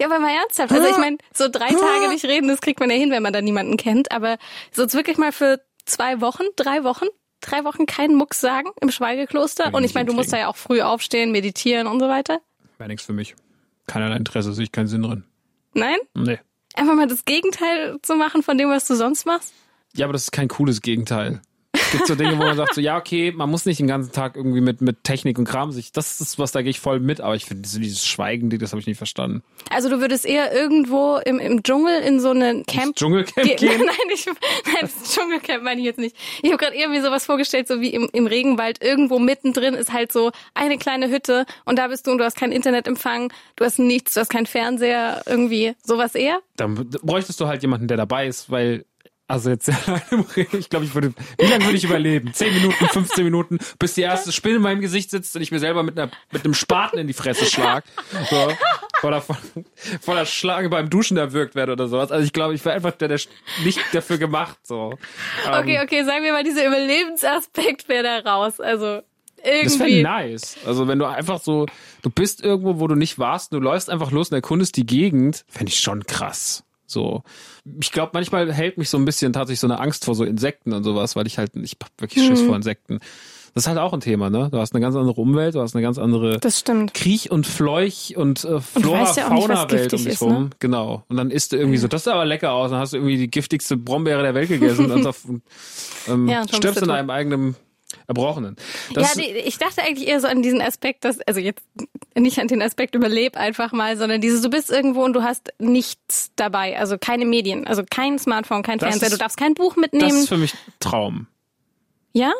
[0.00, 0.72] Ja, aber mal ernsthaft.
[0.72, 3.34] Also ich meine, so drei Tage nicht reden, das kriegt man ja hin, wenn man
[3.34, 4.10] da niemanden kennt.
[4.12, 4.38] Aber
[4.72, 7.06] so jetzt wirklich mal für zwei Wochen, drei Wochen,
[7.40, 9.74] drei Wochen keinen Mucks sagen im Schweigekloster.
[9.74, 12.40] Und ich meine, du musst da ja auch früh aufstehen, meditieren und so weiter.
[12.78, 13.36] Wäre nichts für mich.
[13.86, 15.24] Keinerlei Interesse, sehe ich keinen Sinn drin.
[15.74, 15.98] Nein?
[16.14, 16.38] Nee.
[16.74, 19.52] Einfach mal das Gegenteil zu machen von dem, was du sonst machst?
[19.94, 21.42] Ja, aber das ist kein cooles Gegenteil.
[21.92, 24.12] Es gibt so Dinge, wo man sagt so, ja, okay, man muss nicht den ganzen
[24.12, 27.00] Tag irgendwie mit, mit Technik und Kram sich, das ist was, da gehe ich voll
[27.00, 29.42] mit, aber ich finde so dieses Schweigen, das habe ich nicht verstanden.
[29.70, 33.82] Also du würdest eher irgendwo im, im Dschungel in so einen Camp Dschungelcamp Ge- gehen?
[33.84, 34.34] Nein, ich, nein,
[34.82, 36.14] das Dschungelcamp meine ich jetzt nicht.
[36.42, 38.82] Ich habe gerade irgendwie sowas vorgestellt, so wie im, im Regenwald.
[38.82, 42.36] Irgendwo mittendrin ist halt so eine kleine Hütte und da bist du und du hast
[42.36, 46.38] keinen Internetempfang, du hast nichts, du hast keinen Fernseher, irgendwie sowas eher.
[46.56, 48.84] Dann bräuchtest du halt jemanden, der dabei ist, weil,
[49.30, 49.68] also jetzt
[50.52, 52.34] ich glaube, ich würde, wie lange würde ich überleben?
[52.34, 55.60] 10 Minuten, 15 Minuten, bis die erste Spinne in meinem Gesicht sitzt und ich mir
[55.60, 57.84] selber mit einer, mit einem Spaten in die Fresse schlag.
[58.28, 58.52] So.
[59.00, 62.10] Von der Schlange beim Duschen erwürgt werde oder sowas.
[62.10, 63.20] Also ich glaube, ich wäre einfach der, der
[63.64, 64.94] nicht dafür gemacht, so.
[65.46, 68.60] Ähm, Okay, okay, sagen wir mal, dieser Überlebensaspekt wäre da raus.
[68.60, 69.00] Also
[69.42, 70.02] Das wäre irgendwie.
[70.02, 70.56] nice.
[70.66, 71.66] Also wenn du einfach so,
[72.02, 75.44] du bist irgendwo, wo du nicht warst, du läufst einfach los und erkundest die Gegend,
[75.48, 76.64] fände ich schon krass.
[76.90, 77.22] So.
[77.80, 80.72] Ich glaube, manchmal hält mich so ein bisschen tatsächlich so eine Angst vor so Insekten
[80.72, 82.46] und sowas, weil ich halt, ich hab wirklich Schiss Mhm.
[82.46, 82.98] vor Insekten.
[83.52, 84.48] Das ist halt auch ein Thema, ne?
[84.52, 86.94] Du hast eine ganz andere Umwelt, du hast eine ganz andere Das stimmt.
[86.94, 90.32] Kriech und Fleuch und äh, Flora, weißt ja Fauna-Welt um dich ist, rum.
[90.44, 90.50] ne?
[90.60, 91.02] Genau.
[91.08, 93.16] Und dann isst du irgendwie so, das sah aber lecker aus, dann hast du irgendwie
[93.16, 95.42] die giftigste Brombeere der Welt gegessen und, auf, und
[96.06, 97.56] ähm, Ja, und stirbst in deinem eigenen
[98.10, 98.56] Erbrochenen.
[98.94, 101.62] Das, ja, die, ich dachte eigentlich eher so an diesen Aspekt, dass, also jetzt
[102.16, 105.52] nicht an den Aspekt überleb einfach mal, sondern dieses, du bist irgendwo und du hast
[105.58, 109.54] nichts dabei, also keine Medien, also kein Smartphone, kein Das Fernseher, ist- du darfst kein
[109.54, 110.08] Buch das mitnehmen.
[110.18, 111.26] ist für mich Traum.
[112.12, 112.32] ja?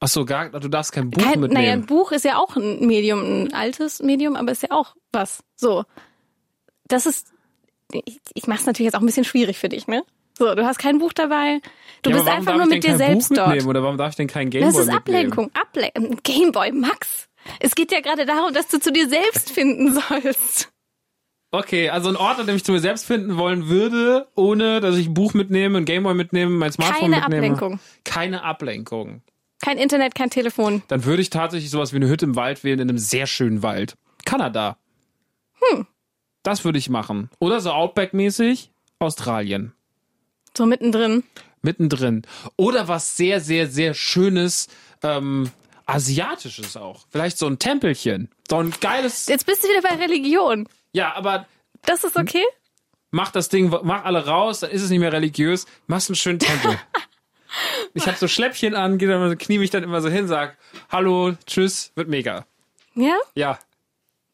[0.00, 1.82] Ach so, gar, du darfst kein Buch Kein, naja, mitnehmen.
[1.82, 5.42] ein Buch ist ja auch ein Medium, ein altes Medium, aber ist ja auch was.
[5.56, 5.84] So.
[6.86, 7.32] Das ist,
[7.92, 10.04] ich, ich mach's natürlich jetzt auch ein bisschen schwierig für dich, ne?
[10.38, 11.60] So, du hast kein Buch dabei,
[12.02, 13.66] du ja, bist einfach nur mit dir selbst Buch dort.
[13.66, 14.88] oder warum darf ich denn kein Gameboy Das ist?
[14.88, 15.50] Ablenkung.
[15.54, 17.28] Able ein Gameboy, Max.
[17.60, 20.70] Es geht ja gerade darum, dass du zu dir selbst finden sollst.
[21.50, 24.96] Okay, also ein Ort, an dem ich zu mir selbst finden wollen würde, ohne dass
[24.96, 27.36] ich ein Buch mitnehme, ein Gameboy mitnehme, mein Smartphone Keine mitnehme.
[27.46, 27.80] Ablenkung.
[28.04, 29.22] Keine Ablenkung.
[29.60, 30.82] Kein Internet, kein Telefon.
[30.88, 33.62] Dann würde ich tatsächlich sowas wie eine Hütte im Wald wählen, in einem sehr schönen
[33.62, 33.96] Wald.
[34.24, 34.76] Kanada.
[35.60, 35.86] Hm.
[36.42, 37.30] Das würde ich machen.
[37.40, 38.70] Oder so Outback-mäßig
[39.00, 39.72] Australien.
[40.58, 41.22] So mittendrin.
[41.62, 42.22] Mittendrin.
[42.56, 44.66] Oder was sehr, sehr, sehr Schönes,
[45.04, 45.52] ähm,
[45.86, 47.06] Asiatisches auch.
[47.10, 48.28] Vielleicht so ein Tempelchen.
[48.50, 49.28] So ein geiles.
[49.28, 50.68] Jetzt bist du wieder bei Religion.
[50.92, 51.46] Ja, aber
[51.86, 52.42] Das ist okay?
[53.12, 56.40] mach das Ding, mach alle raus, dann ist es nicht mehr religiös, machst einen schönen
[56.40, 56.76] Tempel.
[57.94, 60.58] ich habe so Schläppchen an, geh dann knie mich dann immer so hin, sag
[60.90, 62.46] Hallo, tschüss, wird mega.
[62.96, 63.16] Ja?
[63.36, 63.60] Ja,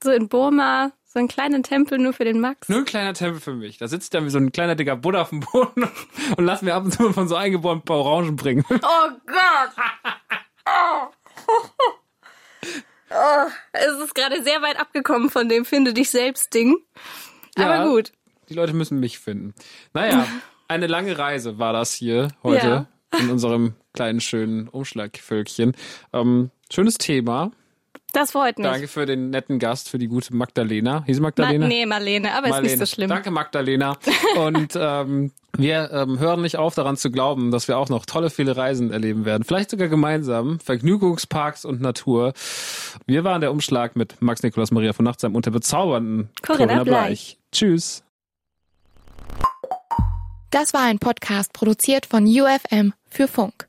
[0.03, 2.69] So in Burma, so ein kleiner Tempel nur für den Max.
[2.69, 3.79] nur ein kleiner Tempel für mich.
[3.79, 5.85] Da sitzt dann wie so ein kleiner dicker Buddha auf dem Boden
[6.37, 8.65] und lass mir ab und zu mal von so eingeborenen ein paar Orangen bringen.
[8.71, 9.71] Oh Gott!
[13.17, 16.79] Oh, es ist gerade sehr weit abgekommen von dem Finde dich selbst Ding.
[17.57, 17.71] Ja.
[17.71, 18.12] Aber gut.
[18.49, 19.55] Die Leute müssen mich finden.
[19.93, 20.27] Naja,
[20.67, 22.89] eine lange Reise war das hier heute
[23.21, 25.77] in unserem kleinen schönen Umschlagvölkchen.
[26.12, 27.53] Ähm, schönes Thema.
[28.15, 28.67] Das freut mich.
[28.67, 31.03] Danke für den netten Gast, für die gute Magdalena.
[31.05, 31.67] Hieß sie Ma Magdalena?
[31.67, 33.11] nee, Marlene, aber ist nicht so schlimm.
[33.11, 33.99] Danke, Magdalena.
[34.37, 38.31] Und ähm, wir ähm, hören nicht auf, daran zu glauben, dass wir auch noch tolle,
[38.31, 39.43] viele Reisen erleben werden.
[39.43, 40.61] Vielleicht sogar gemeinsam.
[40.61, 42.35] Vergnügungsparks und Natur.
[43.05, 47.39] Wir waren der Umschlag mit Max Nikolaus Maria von Nachtsheim und der bezaubernden Corinna Bleich.
[47.51, 48.05] Tschüss.
[50.51, 53.67] Das war ein Podcast produziert von UFM für Funk.